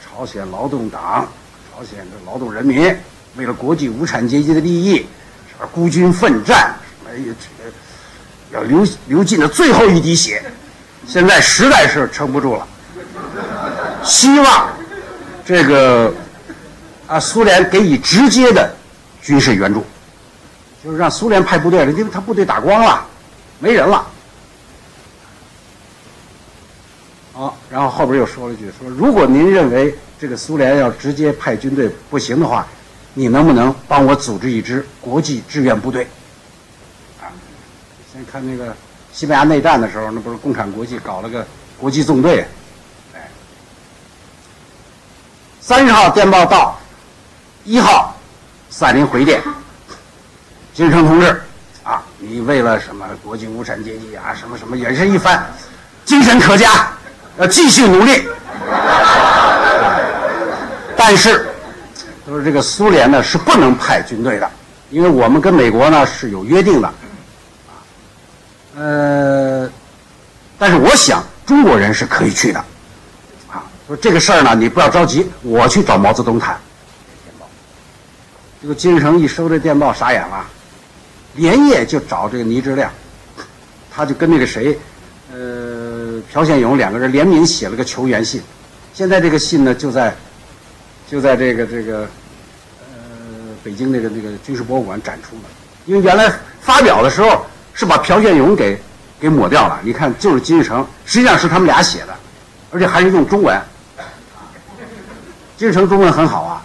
[0.00, 1.26] 朝鲜劳动党、
[1.74, 2.96] 朝鲜的劳动人民
[3.34, 5.06] 为了国际无产阶级的利益，
[5.72, 7.10] 孤军奋战，什么
[8.52, 10.42] 要流流尽了最后一滴血，
[11.06, 12.66] 现在实在是撑不住了。
[14.02, 14.68] 希望
[15.44, 16.12] 这个
[17.06, 18.74] 啊，苏联给予直接的
[19.22, 19.84] 军事援助，
[20.82, 23.06] 就是让苏联派部队了，因为他部队打光了，
[23.58, 24.06] 没人了。
[27.32, 32.66] 好，然后后边又说了一句：说如果您认为这个苏联要直接派军队不行的话，
[33.14, 36.06] 你能不能帮我组织一支国际志愿部队？
[38.20, 38.76] 你，看那个
[39.12, 41.46] 西班牙内战的时候，那不是共产国际搞了个
[41.78, 42.46] 国际纵队。
[45.58, 46.78] 三十号电报到，
[47.64, 48.14] 一号，
[48.68, 49.40] 斯大林回电，
[50.74, 51.40] 金生同志，
[51.82, 55.46] 啊，你为了什么国际无产阶级啊，什么什么，也是一番，
[56.04, 56.92] 精神可嘉，
[57.38, 58.28] 要继续努力。
[60.94, 61.48] 但是，
[62.26, 64.50] 都是这个苏联呢是不能派军队的，
[64.90, 66.92] 因为我们跟美国呢是有约定的，
[68.80, 69.70] 呃，
[70.58, 72.58] 但是我想中国人是可以去的。
[73.50, 76.58] 啊说这个事儿呢，你不要着急，我去找毛泽东谈。
[78.62, 80.46] 这个金日成一收这电报，傻眼了，
[81.34, 82.90] 连夜就找这个倪志亮，
[83.90, 84.78] 他就跟那个谁，
[85.30, 88.40] 呃，朴宪勇两个人联名写了个求援信。
[88.94, 90.14] 现在这个信呢，就在，
[91.06, 92.08] 就在这个这个，
[92.80, 92.96] 呃，
[93.62, 95.42] 北京那个那个军事博物馆展出了。
[95.84, 97.44] 因为原来发表的时候
[97.74, 98.80] 是把朴宪勇给
[99.18, 102.14] 给抹掉了，你看就是金日成，实际上是他们俩写的，
[102.70, 103.60] 而且还是用中文。
[105.56, 106.62] 金日成中文很好啊，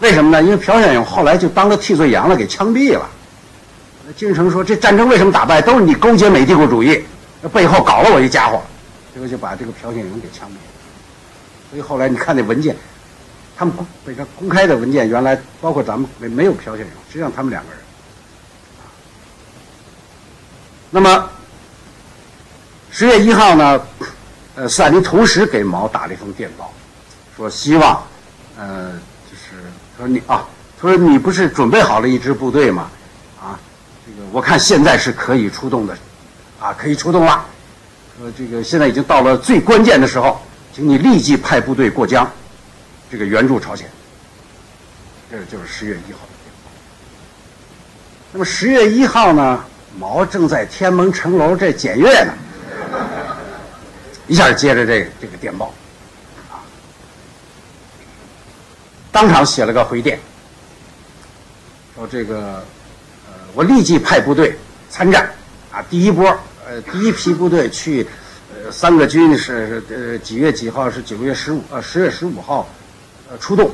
[0.00, 0.42] 为什么呢？
[0.42, 3.08] 因为朴宪勇后来就当了替罪羊了，给枪毙了。
[4.16, 5.62] 金日成说：“这战争为什么打败？
[5.62, 7.00] 都是你勾结美帝国主义，
[7.40, 8.60] 那背后搞了我一家伙。”
[9.14, 10.60] 结果就把这个朴宪勇给枪毙了。
[11.70, 12.74] 所以后来你看那文件，
[13.56, 17.79] 他们公这个公开的文件，原来包括咱们没没有朴宪勇，实际上他们两个人。
[20.90, 21.30] 那么
[22.90, 23.80] 十月一号呢，
[24.56, 26.72] 呃，斯大林同时给毛打了一封电报。
[27.36, 28.02] 说希望，
[28.58, 28.90] 呃，
[29.30, 29.62] 就是
[29.96, 30.44] 他说你啊，
[30.80, 32.90] 他说你不是准备好了一支部队吗？
[33.40, 33.58] 啊，
[34.04, 35.96] 这个我看现在是可以出动的，
[36.60, 37.46] 啊，可以出动了。
[38.18, 40.42] 说这个现在已经到了最关键的时候，
[40.74, 42.30] 请你立即派部队过江，
[43.10, 43.88] 这个援助朝鲜。
[45.30, 46.70] 这就是十月一号的电报。
[48.32, 49.64] 那么十月一号呢，
[49.98, 52.32] 毛正在天安门城楼这检阅呢，
[54.26, 55.66] 一下接着这、这个电报。
[56.50, 56.62] 啊
[59.12, 60.18] 当场写了个回电，
[61.96, 62.64] 说这个，
[63.26, 64.56] 呃，我立即派部队
[64.88, 65.28] 参战，
[65.72, 66.24] 啊，第一波，
[66.64, 68.06] 呃，第一批部队去，
[68.54, 70.88] 呃，三个军是呃几月几号？
[70.88, 72.68] 是九月十五，呃，十月十五号，
[73.28, 73.68] 呃，出动。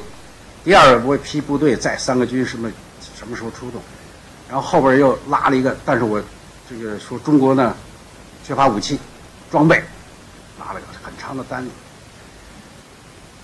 [0.64, 2.72] 第二波批部队在三个军什么
[3.16, 3.80] 什么时候出动？
[4.48, 6.22] 然后后边又拉了一个，但是我
[6.68, 7.74] 这个说中国呢
[8.44, 8.98] 缺乏武器
[9.50, 9.82] 装备，
[10.60, 11.70] 拉了个很长的单子。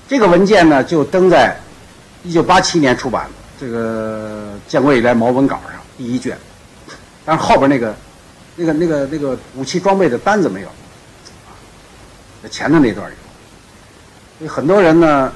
[0.08, 1.58] 这个文件呢，就登在
[2.22, 6.36] 一九八七年出版的这个建国以来毛文稿上第一卷，
[7.24, 7.96] 但是后边那个、
[8.56, 10.68] 那个、那个、那个武器装备的单子没有，
[12.50, 13.16] 前头那段有。
[14.38, 15.32] 所以很多人呢，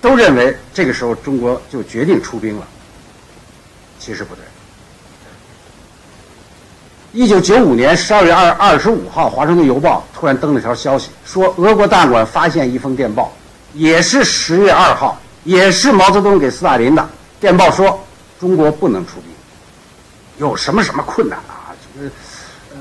[0.00, 2.68] 都认为这个时候中国就决定出兵了，
[3.98, 4.44] 其实不对。
[7.14, 13.30] 一九九五年十二月二二十五号，《华盛顿邮报》突然登了条消息，说俄国大馆发现一封电报，
[13.74, 17.06] 也是十月二号，也是毛泽东给斯大林的
[17.38, 18.02] 电报，说
[18.40, 19.30] 中国不能出兵，
[20.38, 21.76] 有什么什么困难啊？
[21.94, 22.10] 这个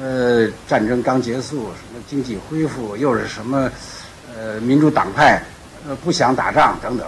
[0.02, 3.70] 呃，战争刚结束，什么经济恢复，又是什么
[4.34, 5.44] 呃，民主党派
[5.86, 7.06] 呃不想打仗等等，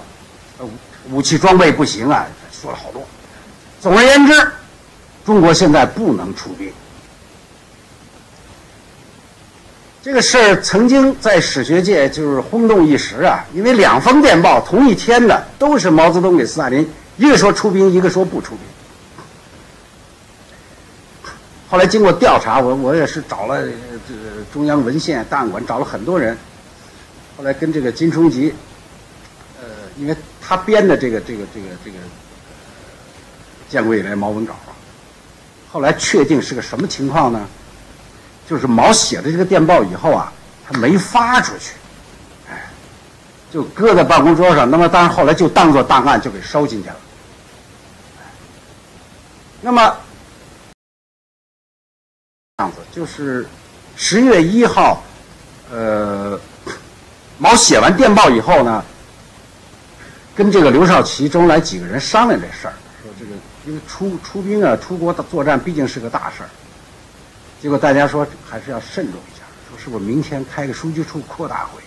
[0.57, 0.65] 呃，
[1.09, 3.01] 武器装备不行啊，说了好多。
[3.79, 4.45] 总而言之，
[5.25, 6.69] 中国现在不能出兵。
[10.03, 16.85] 这个事儿曾经在史学界就是轰动一时啊，因为两封电报同一天的，都是毛泽东给斯大林，
[17.15, 18.59] 一个说出兵，一个说不出兵。
[21.69, 26.37] 后来经过调查，我我也是找了这个中央文献档案馆，找了很多人，
[27.37, 28.53] 后来跟这个金冲吉，
[29.61, 29.65] 呃，
[29.97, 31.95] 因为他编的这个这个这个这个
[33.69, 34.53] 建国以来毛文稿，
[35.71, 37.47] 后来确定是个什么情况呢？
[38.49, 40.31] 就是毛写的这个电报以后啊，
[40.67, 41.73] 他没发出去，
[42.49, 42.69] 哎，
[43.51, 44.69] 就搁在办公桌上。
[44.69, 46.95] 那么，当然后来就当做档案就给收进去了。
[49.61, 49.81] 那么，
[52.57, 53.47] 样子就是
[53.95, 55.01] 十月一号，
[55.71, 56.37] 呃，
[57.37, 58.83] 毛写完电报以后呢，
[60.35, 63.31] 跟这个刘少奇、周恩来几个人商量这事儿，说这个
[63.65, 66.49] 因为出出兵啊，出国的作战毕竟是个大事儿。
[67.63, 71.85] 结果大家说还是要慎重一下，说是不是明天开个书记处扩大会议？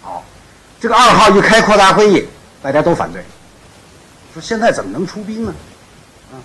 [0.00, 0.24] 好，
[0.78, 2.24] 这个二号一开扩大会议，
[2.62, 3.20] 大家都反对，
[4.32, 5.52] 说现在怎么能出兵呢？
[6.30, 6.38] 啊，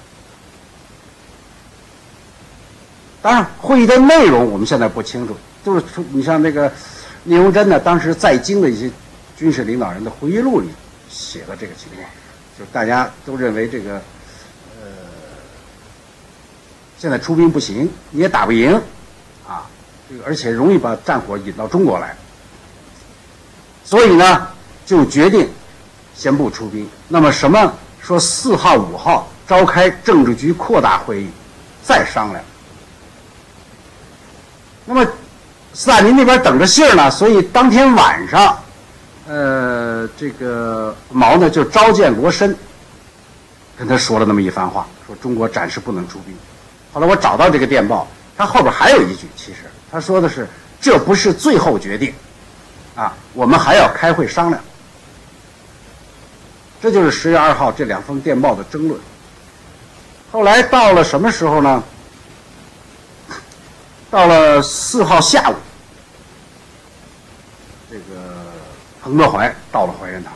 [3.21, 6.73] 当然会议的内容我们现在不清楚，就是你像那个
[7.25, 8.89] 聂荣臻呢，当时在京的一些
[9.37, 10.69] 军事领导人的回忆录里
[11.07, 12.03] 写了这个情况，
[12.57, 14.01] 就大家都认为这个。
[16.99, 18.73] 现在出兵不行，你也打不赢，
[19.47, 19.65] 啊，
[20.09, 22.15] 这个而且容易把战火引到中国来，
[23.83, 24.47] 所以呢，
[24.83, 25.47] 就决定
[26.15, 26.89] 先不出兵。
[27.07, 27.71] 那么什么
[28.01, 31.29] 说四号、五号召开政治局扩大会议，
[31.83, 32.43] 再商量。
[34.83, 35.05] 那么
[35.73, 38.57] 斯大林那边等着信儿呢，所以当天晚上，
[39.27, 42.57] 呃，这个毛呢就召见罗申，
[43.77, 46.35] 跟他说了那么一番话，说中国暂时不能出兵。
[46.97, 49.59] 后来我找到这个电报，他后边还有一句，其实
[49.91, 50.47] 他说的是
[50.81, 52.11] 这不是最后决定，
[52.95, 54.59] 啊，我们还要开会商量。
[56.81, 58.99] 这就是十月二号这两封电报的争论。
[60.31, 61.83] 后来到了什么时候呢？
[64.09, 65.55] 到了四号下午，
[67.91, 68.33] 这个
[69.03, 70.33] 彭德怀到了怀仁堂，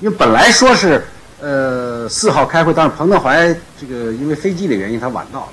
[0.00, 1.06] 因为本来说是
[1.40, 5.52] 呃四号开会，但是彭德怀这个因为飞机的原因，他晚到了。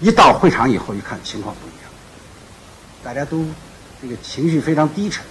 [0.00, 1.90] 一到会场以后，一看情况不一样，
[3.04, 3.44] 大家都
[4.00, 5.22] 这个情绪非常低沉，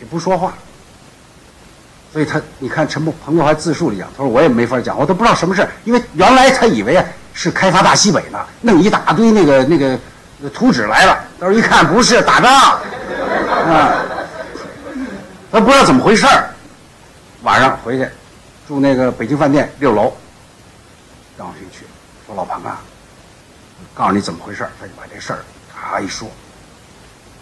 [0.00, 0.52] 也不说话。
[2.12, 7.02] 所以他，你看陈彭德怀自述了一讲，他说我也没法讲，我都不知道什么事儿，因为原来他以为
[7.32, 9.98] 是开发大西北呢，弄一大堆那个那个
[10.52, 14.04] 图纸来了，到时候一看不是打仗，啊，
[15.50, 16.50] 他不知道怎么回事儿。
[17.42, 18.06] 晚上回去
[18.68, 20.12] 住那个北京饭店六楼，
[21.38, 21.86] 张学去
[22.26, 22.82] 说老彭啊。
[23.94, 26.28] 告诉你怎么回事，他就把这事儿咔一说，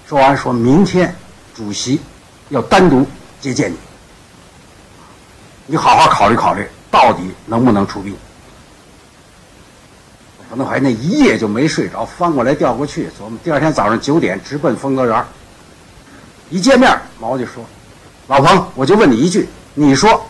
[0.09, 1.15] 说完说明天
[1.55, 2.01] 主席
[2.49, 3.07] 要单独
[3.41, 3.77] 接见你，
[5.67, 8.17] 你好好考虑考虑，到底能不能出兵。
[10.49, 15.25] 彭德怀那一夜就没睡着，翻过来调过去，琢磨第二天早上九点直奔丰泽园。
[16.51, 17.65] 一见面，毛就说
[18.27, 20.29] ：“老彭，我就问你一句，你说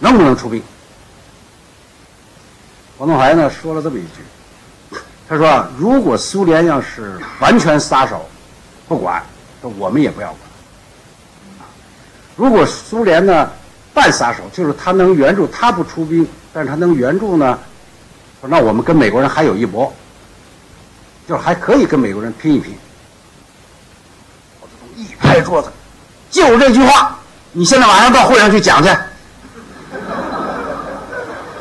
[0.00, 0.60] 能不能出兵？”
[2.98, 4.24] 彭德怀呢说了这么一句。
[5.28, 8.24] 他说：“如果苏联要是完全撒手，
[8.86, 9.20] 不管，
[9.60, 10.38] 说我们也不要管。
[12.36, 13.50] 如果苏联呢
[13.92, 17.58] 半撒手，就是他能援助，他不出兵，但是他能援助呢，
[18.40, 19.92] 说那我们跟美国人还有一搏，
[21.28, 22.72] 就是还可以跟美国人拼一拼。”
[24.60, 25.68] 毛泽东一拍桌子
[26.30, 27.18] ：“就这句话，
[27.50, 28.88] 你现在马上到会上去讲去。”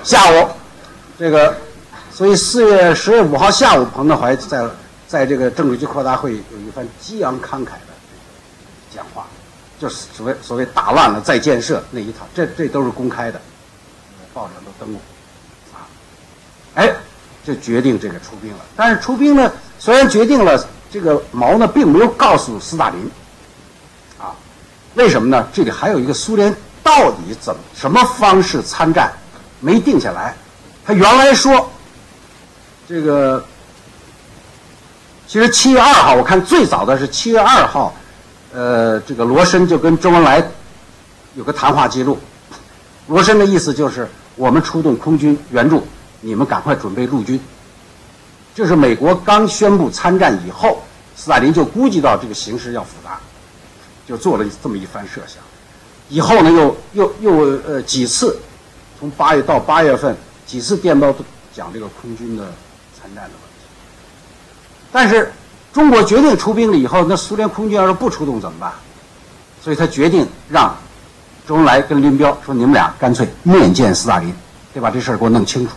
[0.04, 0.48] 下午，
[1.18, 1.65] 这个。
[2.16, 4.66] 所以四月十月五号下午，彭德怀在
[5.06, 7.92] 在这个政治局扩大会有一番激昂慷慨的
[8.96, 9.28] 讲话
[9.78, 13.42] 就是所谓所谓打烂了再建设那一套，这这都是公开的，
[14.34, 15.02] 报上都登过，
[15.74, 15.84] 啊，
[16.76, 16.90] 哎，
[17.44, 18.60] 就决定这个出兵了。
[18.78, 23.12] 但是出兵呢，虽然决定了，这个毛呢并没有告诉斯大林，
[24.18, 24.32] 啊，
[24.94, 25.46] 为什么呢？
[25.52, 29.12] 这里还有一个苏联到底怎什么方式参战，
[29.60, 30.34] 没定下来。
[30.86, 31.70] 他原来说，
[32.88, 33.44] 这个。
[35.28, 37.94] 其实七月二号，我看最早的是七月二号，
[38.54, 40.52] 呃，这个罗申就跟周恩来
[41.34, 42.20] 有个谈话记录。
[43.08, 45.86] 罗申的意思就是，我们出动空军援助，
[46.22, 47.40] 你们赶快准备陆军。
[48.54, 50.84] 这是美国刚宣布参战以后，
[51.16, 53.20] 斯大林就估计到这个形势要复杂，
[54.08, 55.42] 就做了这么一番设想。
[56.08, 58.38] 以后呢，又又又呃几次，
[59.00, 60.16] 从八月到八月份，
[60.46, 62.54] 几次电报都讲这个空军的
[63.24, 63.66] 的问题。
[64.92, 65.32] 但是，
[65.74, 68.72] 中国决定出兵了以后，那苏联空军要是不出动怎么办？
[69.62, 70.78] 所以他决定让
[71.48, 74.32] 周恩来跟林彪说：“你们俩干脆面见斯大林，
[74.74, 75.74] 得把这事儿给我弄清楚。”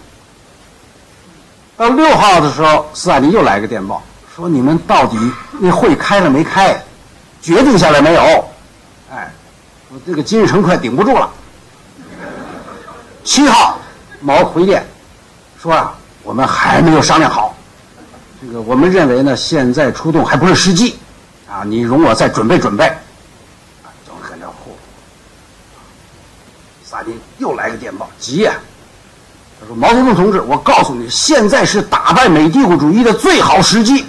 [1.76, 4.03] 到六号的时候，斯大林又来个电报，
[4.36, 5.16] 说：“你们到底
[5.59, 6.82] 那会开了没开？
[7.41, 8.20] 决定下来没有？”
[9.11, 9.32] 哎，
[9.89, 11.30] 我这个金日成快顶不住了。
[13.24, 13.78] 七号，
[14.20, 14.86] 毛回电
[15.62, 15.95] 说：“啊，
[16.28, 17.56] 我们还没有商量好。”
[18.38, 20.98] 这个我们认为呢，现在出动还不是时机，
[21.50, 22.84] 啊，你容我再准备准备，
[23.82, 24.72] 啊，就很着火。
[26.84, 28.52] 斯大林又来个电报，急呀、
[29.58, 34.04] 他说：“毛泽东同志，我告诉你，现在是打败美帝国主义的最好时机。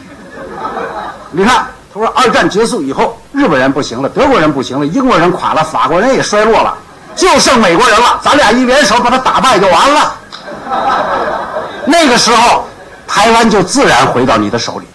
[1.32, 6.78] 你看，他说二战结束以后，日本人不行了，德国人不行了，英国人垮了，法国人也衰落了，
[7.16, 8.20] 就剩美国人了。
[8.22, 10.16] 咱俩一联手把他打败就完了。
[11.90, 12.66] 那个时候。”
[13.12, 14.86] 台湾就自然回到你的手里。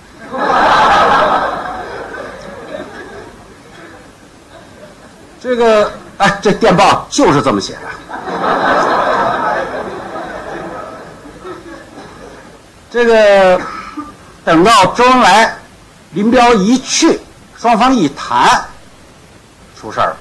[5.42, 7.80] 这个，哎，这电报就是这么写的。
[12.88, 13.61] 这个，
[14.45, 15.53] 等到周恩来、
[16.12, 17.20] 林彪一去，
[17.59, 18.64] 双方一谈，
[19.76, 20.16] 出事儿了。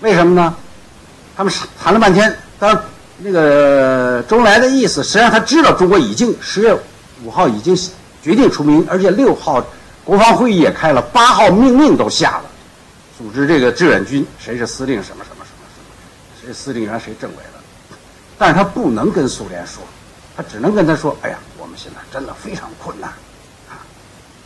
[0.00, 0.54] 为什么呢？
[1.36, 2.74] 他们是谈了半天，当。
[3.18, 6.76] 那个周恩来的意思，实际上他知道中国已经十月
[7.22, 7.76] 五号已经
[8.20, 9.64] 决定出兵，而且六号
[10.04, 12.44] 国防会议也开了，八号命令都下了，
[13.16, 17.60] 组织这个志愿军，谁是司令什么什么什么什么，谁司令员谁政委了。
[18.36, 19.82] 但是他不能跟苏联说，
[20.36, 23.08] 他只能跟他说：“哎呀，我们现在真的非常困难，
[23.70, 23.78] 啊，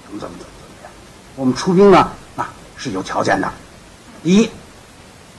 [0.04, 0.90] 怎么怎么怎么怎么样？
[1.36, 2.46] 我们出兵呢，那
[2.76, 3.50] 是有条件的。
[4.22, 4.50] 第一，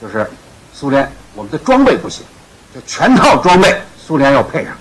[0.02, 0.28] 就是
[0.74, 2.26] 苏联我们的装备不行。”
[2.74, 4.74] 就全套装备，苏联要配上。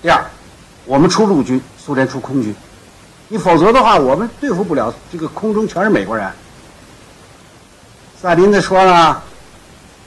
[0.00, 0.24] 第二，
[0.84, 2.54] 我们出陆军，苏联出空军。
[3.28, 4.92] 你否则的话，我们对付不了。
[5.10, 6.30] 这个空中全是美国人。
[8.20, 9.22] 斯大林的说呢，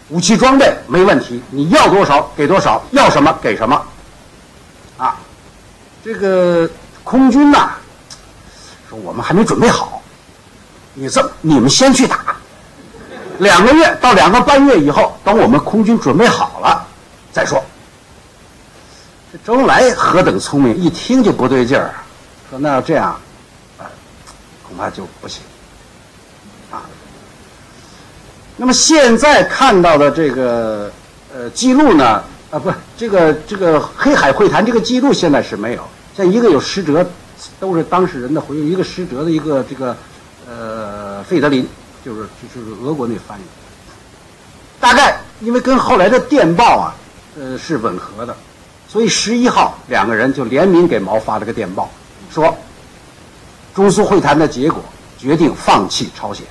[0.09, 3.81] 武器装备没问题，你要多少给多少，要什么给什么。
[4.97, 5.17] 啊，
[6.03, 6.69] 这个
[7.03, 7.71] 空军呐，
[8.89, 10.01] 说我们还没准备好。
[10.93, 12.24] 你这，你们先去打。
[13.39, 16.85] 两个月到两个半月以后，等我们空军准备好了
[17.31, 17.63] 再说。
[19.31, 21.93] 这周恩来何等聪明，一听就不对劲儿，
[22.49, 23.19] 说那要这样，
[24.67, 25.41] 恐怕就不行。
[26.71, 26.83] 啊，
[28.57, 30.91] 那么现在看到的这个
[31.33, 35.83] 呃记录呢，啊不，这个这个黑海会谈这个记录现在是没有，
[36.15, 37.05] 像一个有失哲，
[37.59, 39.95] 都是当事人的回忆，一个失哲的一个这个
[40.47, 41.67] 呃费德林。
[42.05, 43.43] 就是就是俄国那翻译，
[44.79, 46.93] 大概因为跟后来的电报啊，
[47.35, 48.37] 呃是吻合的，
[48.87, 51.89] 所以十一号两个人就联名给毛发了个电报，
[52.31, 52.55] 说
[53.73, 54.83] 中苏会谈的结果
[55.17, 56.45] 决定放弃朝鲜。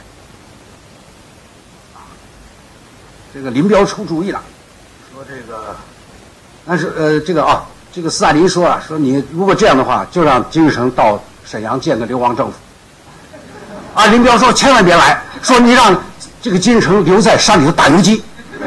[3.32, 4.42] 这个林彪出主意了，
[5.12, 5.76] 说这个，
[6.66, 12.54] 但是呃这个啊，这个斯大林说啊，说你如果这样的话，就让金日成到沈阳见个流亡政府。
[13.94, 15.22] 啊，林彪说千万别来。
[15.42, 15.94] 说你让
[16.40, 18.22] 这个金日成留在山里头打游击。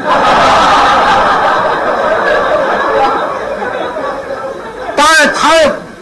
[4.96, 5.50] 当然，他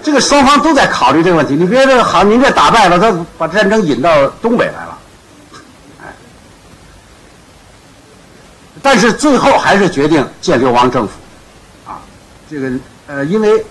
[0.02, 1.54] 这个双方都在考虑这个问题。
[1.54, 4.98] 你别这个好，您这打败了，他把战争引到东北来了。
[6.02, 6.04] 哎，
[8.82, 11.14] 但是最后还是决定建流亡政府。
[11.86, 11.98] 啊，
[12.50, 12.70] 这个
[13.06, 13.64] 呃，因为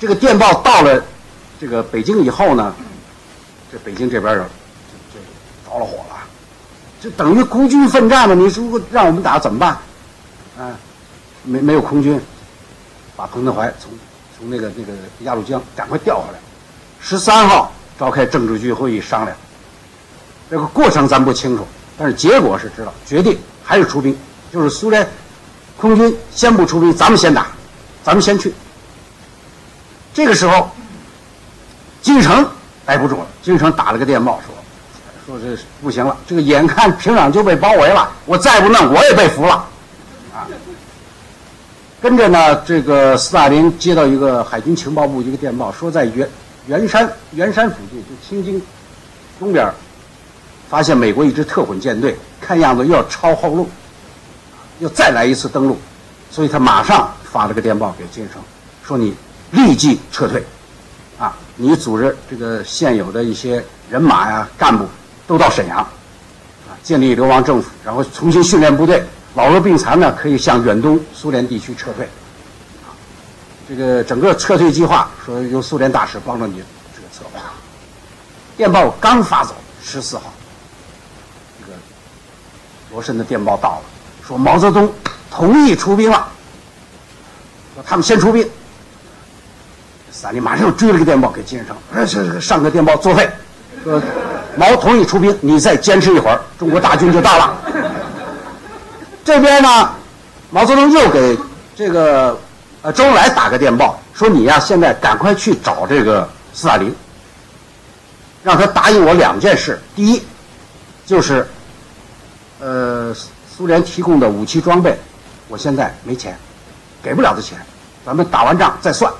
[0.00, 1.02] 这个电报到了
[1.60, 2.74] 这个北京以后呢，
[3.70, 4.44] 这北京这边有。
[5.74, 6.16] 着了火了，
[7.00, 8.34] 就等于孤军奋战嘛。
[8.34, 9.70] 你如果让我们打怎么办？
[10.56, 10.70] 啊，
[11.42, 12.20] 没没有空军，
[13.16, 13.90] 把彭德怀从
[14.38, 16.38] 从那个那个鸭绿江赶快调回来。
[17.00, 19.36] 十三号召开政治局会议商量，
[20.48, 21.66] 这个过程咱不清楚，
[21.98, 24.16] 但是结果是知道，决定还是出兵，
[24.52, 25.06] 就是苏联
[25.76, 27.48] 空军先不出兵，咱们先打，
[28.04, 28.54] 咱们先去。
[30.14, 30.70] 这个时候，
[32.00, 32.48] 金城
[32.86, 34.54] 待不住了，金城打了个电报说。
[35.26, 39.54] 说这不行了，这个眼看平壤就被包围了，我再不弄我也被俘了，
[40.34, 40.44] 啊！
[42.02, 46.28] 跟着呢，这个斯大林接到一个海军情报部一个电报，说在原
[46.66, 48.62] 原山原山附近，就清津
[49.38, 49.72] 东边，
[50.68, 53.66] 发现美国一支特混舰队，看样子又要抄后路，
[54.80, 55.78] 又再来一次登陆，
[56.30, 58.42] 所以他马上发了个电报给金城，
[58.82, 59.14] 说你
[59.52, 60.44] 立即撤退，
[61.18, 64.86] 啊，你组织这个现有的一些人马呀、干部。
[65.26, 69.02] 都到沈阳，啊，建立流亡政府，然后重新训练部队，
[69.34, 72.04] 老弱病残呢可以向远东苏联地区撤退，
[72.84, 72.92] 啊，
[73.66, 76.62] 这个整个撤退计划说由苏联大使帮着你
[76.94, 77.40] 这个策划。
[78.56, 80.24] 电报刚发走，十四号，
[81.58, 81.78] 这个
[82.92, 83.82] 罗申的电报到了，
[84.28, 84.92] 说毛泽东
[85.30, 86.28] 同意出兵了，
[87.74, 88.46] 说他们先出兵。
[90.12, 93.28] 斯大林马上又追了个电报给金日成，说这个上个电报作废，
[93.82, 94.02] 说。
[94.56, 97.56] 毛同意出兵，你再坚持一会儿，中国大军就到了。
[99.24, 99.90] 这边呢，
[100.50, 101.36] 毛泽东又给
[101.74, 102.38] 这个
[102.82, 106.94] 呃周恩来打个电报，说你呀现在赶快去找这个斯大林，
[108.42, 109.80] 让他答应我两件事。
[109.96, 110.22] 第一，
[111.06, 111.48] 就是
[112.60, 113.14] 呃
[113.56, 114.98] 苏联提供的武器装备，
[115.48, 116.36] 我现在没钱，
[117.02, 117.58] 给不了的钱，
[118.04, 119.12] 咱们打完仗再算，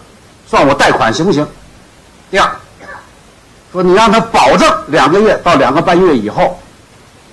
[0.46, 1.46] 算我贷款行不行？
[2.30, 2.50] 第二。
[3.74, 6.56] 说你让他保证两个月到两个半月以后，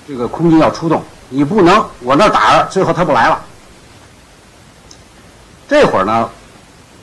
[0.08, 1.00] 这个空军要出动，
[1.30, 3.40] 你不能我那打着，最后他不来了。
[5.70, 6.28] 这会儿呢，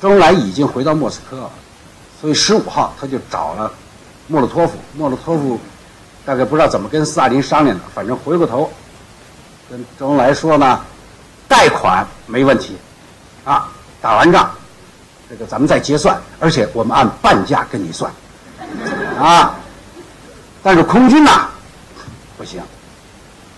[0.03, 1.51] 周恩来已经回到莫斯科了，
[2.21, 3.73] 所以十五号他就找了
[4.27, 4.77] 莫洛托夫。
[4.97, 5.57] 莫洛托夫
[6.27, 8.69] 大概不知道怎么跟斯大林商量的，反正回过头
[9.71, 10.81] 跟周恩来说呢，
[11.47, 12.77] 贷款没问题，
[13.45, 13.69] 啊，
[14.01, 14.51] 打完仗
[15.31, 18.11] 这个咱们再结算，而且我们按半价跟你算。
[19.19, 19.55] 啊！
[20.63, 21.49] 但是空军呐，
[22.37, 22.61] 不行。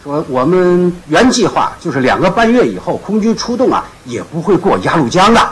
[0.03, 5.51] 说我们原计划就是两个半月以后空军出动啊，也不会过鸭绿江的。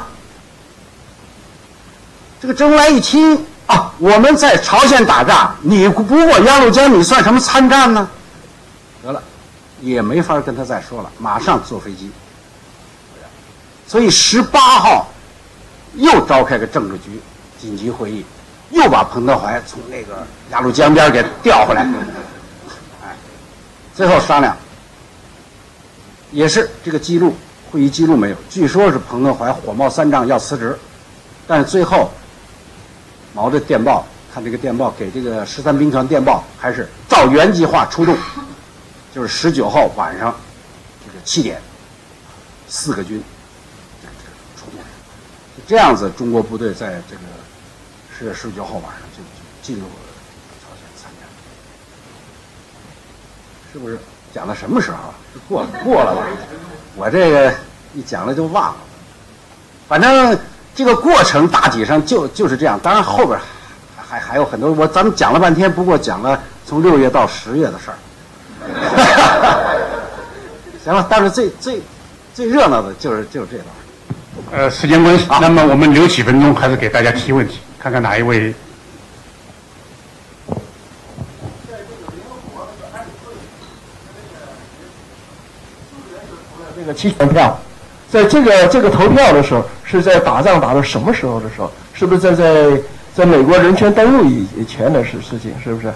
[2.40, 8.08] 这个周恩来一听啊，我们在朝鲜打仗，你不过鸭绿江，你算什么参战呢？
[9.02, 9.22] 得了，
[9.80, 12.10] 也没法跟他再说了，马上坐飞机。
[13.86, 15.08] 所以十八号
[15.94, 17.20] 又召开个政治局
[17.60, 18.24] 紧急会议。
[18.70, 21.82] 又把彭德怀从那个鸭绿江边给调回来，
[23.02, 23.16] 哎，
[23.94, 24.54] 最后商量，
[26.32, 27.34] 也是这个记录，
[27.70, 28.36] 会议记录没有。
[28.50, 30.78] 据说是彭德怀火冒三丈要辞职，
[31.46, 32.10] 但是最后
[33.32, 38.14] 毛的电报，看这个电报给这个十三兵团电报，还是照原计划出动，
[39.14, 40.34] 就是十九号晚上
[41.06, 41.58] 这个七点，
[42.68, 43.22] 四个军，
[45.56, 47.22] 就这样子，中国部队在这个。
[48.18, 49.28] 十月十九号晚上就就
[49.62, 49.88] 进入了
[50.60, 51.26] 朝鲜参加，
[53.72, 53.96] 是不是？
[54.34, 55.14] 讲到什么时候？
[55.48, 56.22] 过了过了吧？
[56.96, 57.54] 我这个
[57.94, 58.80] 一讲了就忘了。
[59.88, 60.36] 反正
[60.74, 62.78] 这个过程大体上就就是这样。
[62.82, 63.38] 当然后边
[63.96, 67.96] 还还有很多，我咱们讲了半天，不过讲了从六月到十月的事儿。
[70.84, 71.80] 行了，但是最最
[72.34, 73.66] 最热闹的就是就是这段。
[74.50, 77.60] 呃，时间关系，那么我们留几分钟，还是给大家提问题。
[77.78, 78.52] 看看哪一位？
[86.76, 87.58] 这个期权票，
[88.10, 91.70] 在这个这个投票的时候，是在打仗打到什么时候的时候？
[91.94, 92.82] 是不是在在
[93.14, 95.54] 在美国人权登陆以以前的事事情？
[95.62, 95.92] 是不是？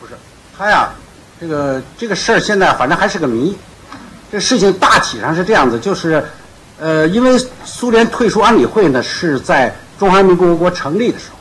[0.00, 0.14] 不是，
[0.56, 0.94] 他呀，
[1.40, 3.56] 这个这个事儿现在反正还是个谜。
[4.32, 6.24] 这事情大体上是这样子，就是。
[6.76, 11.36] 呃，因为苏联退出安理会呢，是在中华人民共和国成立的时候，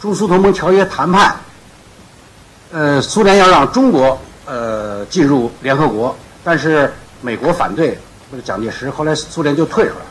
[0.00, 1.34] 中苏同盟条约谈判，
[2.70, 6.14] 呃，苏联要让中国呃进入联合国，
[6.44, 6.92] 但是
[7.22, 7.98] 美国反对，
[8.30, 10.06] 或者蒋介石，后来苏联就退出来了。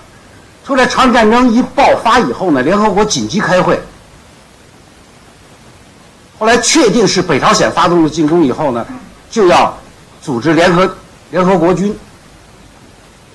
[0.66, 3.80] 后来朝鲜战争一爆发以后呢，联合国紧急开会，
[6.40, 8.84] 后来确定是北朝鲜发动了进攻以后呢，
[9.30, 9.78] 就要
[10.24, 10.92] 组织联合
[11.30, 11.96] 联合国军。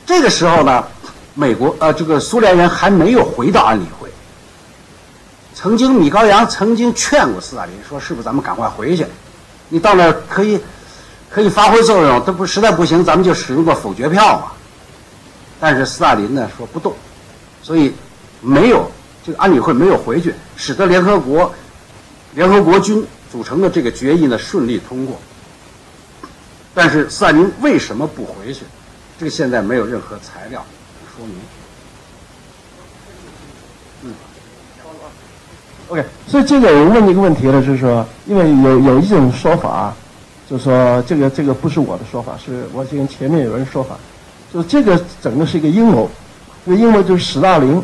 [0.04, 0.84] 这个时候呢。
[1.34, 4.08] 美国呃，这个苏联人还没有回到安理会。
[5.52, 9.06] 曾经米高扬曾经劝过斯大林说：“是不是咱们赶快回去？
[9.68, 10.60] 你到那儿可以
[11.30, 12.24] 可以发挥作用。
[12.24, 14.52] 这不实在不行，咱们就使用个否决票嘛。”
[15.60, 16.94] 但是斯大林呢说不动，
[17.62, 17.92] 所以
[18.40, 18.90] 没有
[19.24, 21.52] 这个安理会没有回去，使得联合国
[22.34, 25.18] 联合国军组成的这个决议呢顺利通过。
[26.74, 28.64] 但是斯大林为什么不回去？
[29.18, 30.64] 这个现在没有任何材料
[31.16, 31.34] 说明。
[34.02, 34.14] 嗯
[35.88, 39.94] ，OK，所以这个我问你一个问题了，就是说，因为有有一种说法，
[40.48, 43.96] 就是说这个这个不是我的说法，是我听前面有人说法，
[44.52, 46.10] 就这个整个是一个阴谋，
[46.66, 47.82] 这个阴谋就是史大林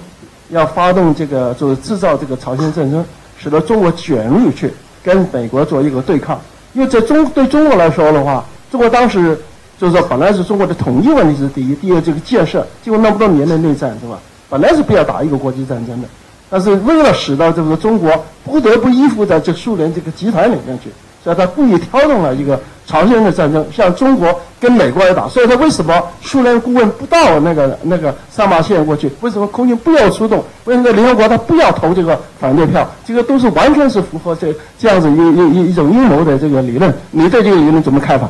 [0.50, 3.04] 要发动这个，就是制造这个朝鲜战争，
[3.38, 6.40] 使得中国卷入去跟美国做一个对抗，
[6.74, 8.44] 因为在中对中国来说的话。
[8.70, 9.36] 中国当时
[9.80, 14.18] 就是说，本来是中国的统一问题是第一，第二这个建设，经过那么多年的内战，是吧？
[14.50, 16.08] 本来是不要打一个国际战争的，
[16.50, 18.12] 但是为了使到这个中国
[18.44, 20.90] 不得不依附在这苏联这个集团里面去，
[21.24, 25.26] 所以他故意挑动了一个朝鲜的战争，向中国跟美国来打。
[25.26, 29.10] 所以他为什么苏联顾问不到那个那个三八线过去？
[29.22, 30.44] 为什么空军不要出动？
[30.66, 32.86] 为什么联合国他不要投这个反对票？
[33.06, 36.92] 这个都是完全是符合这这样子一一一一种阴谋的这个理论。
[37.12, 38.28] 你对这个理论怎么看法？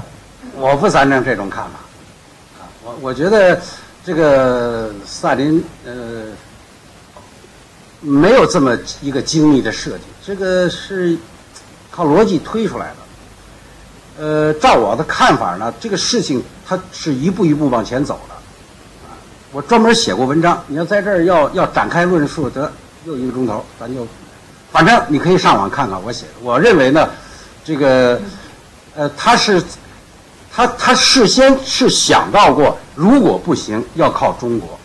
[0.60, 1.70] 我不赞成这种看法，
[2.60, 3.58] 啊，我我觉得
[4.04, 6.24] 这个斯大林呃
[8.00, 11.16] 没有这么一个精密的设计，这个是
[11.90, 14.22] 靠逻辑推出来的。
[14.22, 18.34] 呃，照我的看法呢，这个事情它是一步一步往前走的，
[19.08, 19.16] 啊，
[19.52, 22.70] 我专门写过文章，你要在这儿要要展开论述，得
[23.06, 24.06] 又一个钟头，咱就
[24.70, 26.32] 反正你可以上网看看我写的。
[26.42, 27.08] 我认为呢，
[27.64, 28.20] 这个
[28.94, 29.62] 呃，他是。
[30.52, 34.78] 他他事先是想到过，如果不行要靠中国，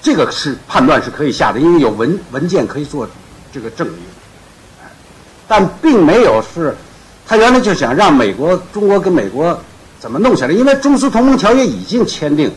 [0.00, 3.06] 这个是判断是可以下的，因为有文文件可以做
[3.52, 3.98] 这个证明。
[5.46, 6.74] 但并没有是，
[7.26, 9.60] 他原来就想让美国中国跟美国
[10.00, 12.50] 怎么弄下来，因为中苏同盟条约已经签订，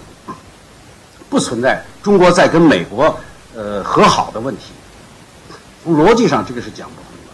[1.29, 3.19] 不存在中国再跟美国
[3.53, 4.71] 呃和好的问题。
[5.83, 7.33] 从逻辑上这个是讲不通的，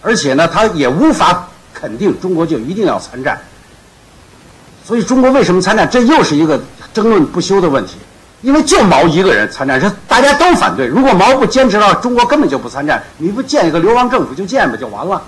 [0.00, 1.50] 而且呢，他也无法。
[1.84, 3.38] 肯定中国就一定要参战，
[4.86, 5.86] 所以中国为什么参战？
[5.90, 6.58] 这又是一个
[6.94, 7.96] 争论不休的问题。
[8.40, 10.86] 因为就毛一个人参战，是大家都反对。
[10.86, 15.22] 如果毛不坚持到中国根本就不参战，你不建一个流亡政府就建吧，就完了。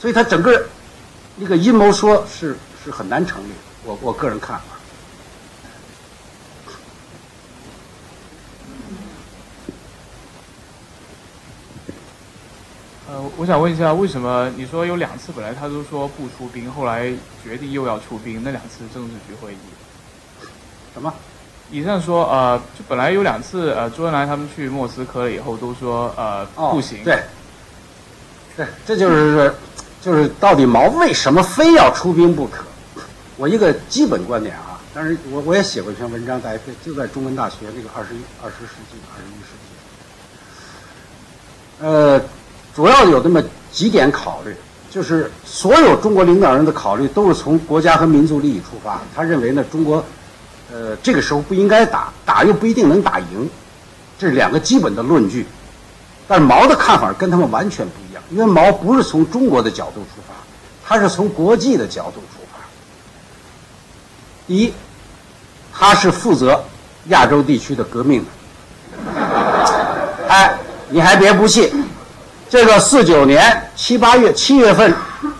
[0.00, 0.64] 所以他整个
[1.38, 3.48] 一个阴谋说是是很难成立。
[3.84, 4.64] 我我个人看法。
[13.12, 17.12] 呃，我想问一下，为什么你说有两次本来他都说不出兵，后来
[17.44, 18.42] 决定又要出兵？
[18.42, 19.56] 那两次政治局会议，
[20.94, 21.12] 什么？
[21.70, 27.04] 以上说，呃，就本来有两次，呃，周恩来他们去莫斯科了以后都说，呃，哦、不行。
[27.04, 27.22] 对，
[28.56, 29.54] 对，这就是，
[30.00, 32.64] 就是到底毛为什么非要出兵不可？
[33.36, 39.52] 我一个基本观点啊，但是我我也写过一篇文章，在就在中文大学那个二十一二十世纪二十一世
[41.78, 42.18] 纪，呃。
[42.74, 44.54] 主要有这么几点考虑，
[44.90, 49.00] 就是所有中国领导人的考虑都是从国家和民族利益出发。
[49.14, 50.04] 他认为呢，中国，
[50.72, 53.48] 呃，这个时候不应该打，打又不一定能打赢，
[54.18, 55.46] 这是两个基本的论据。
[56.26, 60.32] 但毛的看法跟他们完全不一样，因为毛不是从中国的角度出发，
[60.86, 62.58] 他是从国际的角度出发。
[64.46, 64.72] 第一，
[65.74, 66.64] 他是负责
[67.08, 69.10] 亚洲地区的革命的。
[70.28, 70.58] 哎，
[70.88, 71.70] 你还别不信。
[72.52, 74.94] 这个四九年七八月七月份，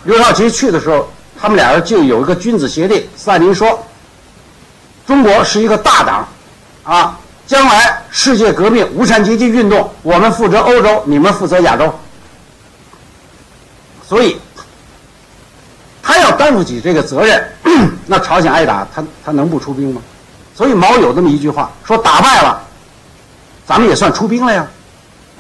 [0.04, 1.06] 刘少奇去的时候，
[1.38, 3.06] 他们俩人就有一个君子协定。
[3.18, 3.84] 斯大林说
[5.06, 6.26] ：“中国是一个大党，
[6.84, 11.94] 啊，将来世界革命、无产阶级运动，我们负责欧洲，你们负责亚洲。”
[14.08, 14.38] 所以，
[16.02, 17.46] 他要担负起这个责任，
[18.08, 20.00] 那朝鲜挨打，他他能不出兵吗？
[20.56, 22.58] 所以毛有这么一句话，说打败了，
[23.66, 24.66] 咱们也算出兵了呀。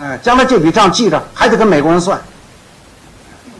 [0.00, 2.20] 哎，将来这笔账记着，还得跟美国人算，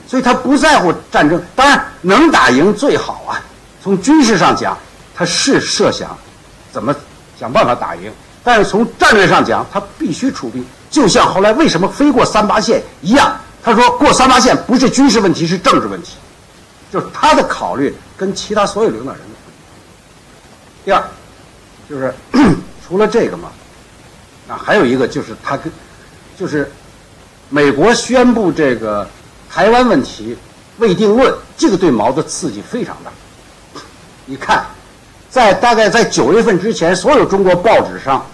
[0.08, 1.40] 所以他不在乎战争。
[1.54, 3.38] 当然，能打赢最好啊。
[3.82, 4.76] 从军事上讲，
[5.14, 6.16] 他是设想
[6.72, 6.94] 怎么
[7.38, 8.10] 想办法打赢，
[8.42, 10.64] 但是从战略上讲，他必须出兵。
[10.90, 16.16] 就像后来为什么飞过三八线一样，他说过三八线不是军事问题，是政治问题，
[16.90, 19.26] 就是他的考虑跟其他所有领导人的。
[20.84, 21.04] 第二，
[21.88, 22.12] 就是
[22.88, 23.50] 除了这个嘛，
[24.48, 25.72] 啊，还有一个就是他跟。
[26.42, 26.68] 就是
[27.50, 29.08] 美国宣布这个
[29.48, 30.36] 台湾问题
[30.78, 33.12] 未定论，这个对毛的刺激非常大。
[34.26, 34.66] 你看，
[35.30, 38.26] 在大概在九月份之前，所有中国报纸上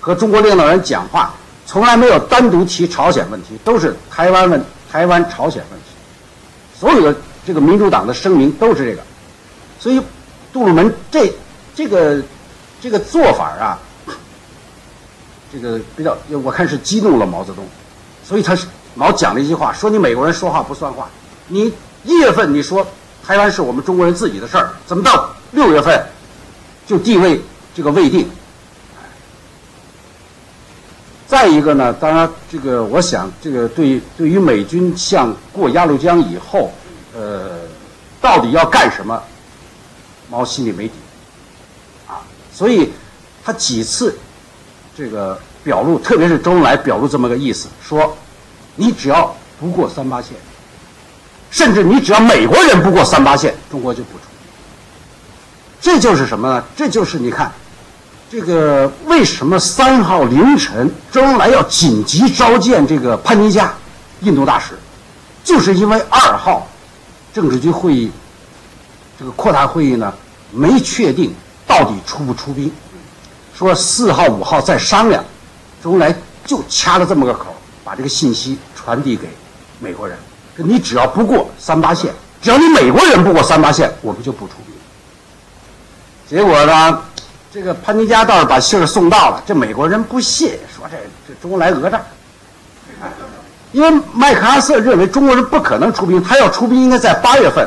[0.00, 1.34] 和中国领导人讲话，
[1.66, 5.86] 从来没有单独提朝鲜问题，都是台湾问台湾朝鲜问题。
[6.80, 7.14] 所有的
[7.46, 9.02] 这个民主党的声明都是这个，
[9.78, 10.00] 所以
[10.54, 11.30] 杜鲁门这
[11.74, 12.22] 这个
[12.80, 13.78] 这个做法啊。
[15.54, 17.64] 这个比较，我看是激怒了毛泽东，
[18.24, 18.66] 所以他是
[18.96, 21.08] 毛讲了一句话，说你美国人说话不算话。
[21.46, 21.72] 你
[22.02, 22.84] 一月份你说
[23.24, 26.04] 台湾是我们中国人自己的事儿，怎么到六月份
[26.86, 27.40] 就地位
[27.72, 28.28] 这个未定？
[31.26, 36.72] 再一个呢，当然这个我想这个对对于美军向过鸭绿江以后，
[37.14, 37.60] 呃，
[38.20, 39.22] 到底要干什么，
[40.30, 40.94] 毛心里没底
[42.06, 42.20] 啊，
[42.52, 42.92] 所以
[43.44, 44.16] 他几次
[44.96, 48.16] 这个表露，特别是周恩来表露这么个意思，说
[48.76, 50.32] 你只要不过三八线，
[51.50, 54.24] 甚至你只要美国人不过三八线，中国就不出。
[55.80, 56.64] 这就是什么呢？
[56.76, 57.52] 这就是你看。
[58.30, 63.72] 这个为什么三号凌晨周恩来要紧急召见这个潘尼加
[64.22, 64.76] 印度大使，
[65.44, 66.66] 就是因为二号
[67.32, 68.10] 政治局会议
[69.16, 70.12] 这个扩大会议呢
[70.50, 71.32] 没确定
[71.64, 72.72] 到底出不出兵，
[73.56, 75.24] 说四号五号再商量，
[75.82, 76.14] 周恩来
[76.44, 77.54] 就掐了这么个口，
[77.84, 79.28] 把这个信息传递给
[79.78, 80.18] 美国人：
[80.56, 82.12] 你只要不过三八线，
[82.42, 84.74] 只要你美国人不过三八线，我们就不出兵。
[86.28, 87.02] 结果呢？
[87.52, 90.96] 这个潘尼加倒是把信儿送到了，这美国人不信，说这
[91.28, 92.02] 这周恩来讹诈。
[93.70, 97.64] 因为麦克阿瑟认为中国人不可能出兵，他要出兵应该在八月份，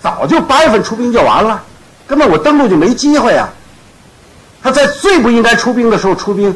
[0.00, 1.60] 早就八月份出兵就完了，
[2.06, 3.48] 根本我登陆就没机会啊。
[4.62, 6.54] 他在最不应该出兵的时候出兵，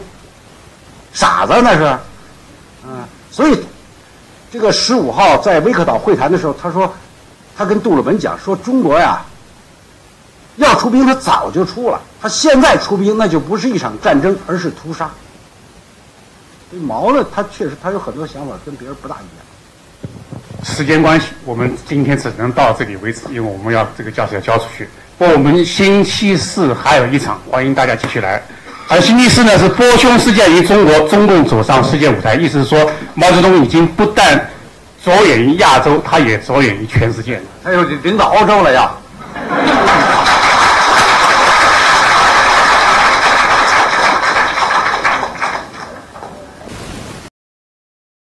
[1.13, 1.99] 傻子那是，
[2.87, 3.65] 嗯，所以
[4.53, 6.93] 这个十五号在威克岛会谈的时候，他说
[7.57, 9.25] 他跟杜鲁门讲说中国呀。
[10.57, 12.01] 要出兵，他早就出了。
[12.23, 15.11] 他现在出兵，那就不是一场战争，而是屠杀。
[16.71, 20.65] 这毛呢，他确实他有很多想法跟别人不大一样。
[20.65, 24.89] 时间关系，我们今天只能到这里为止，因为我们要这个教室要交出去。
[25.17, 28.43] 我们星期四还有一场，欢迎大家继续来。
[28.89, 34.37] 而星期四呢，是波匈事件于中国，中共走上世界舞台，意思是说毛泽东已经不但
[35.05, 37.41] 着眼于亚洲，他也着眼于全世界。
[37.63, 38.91] 他又领导欧洲了呀。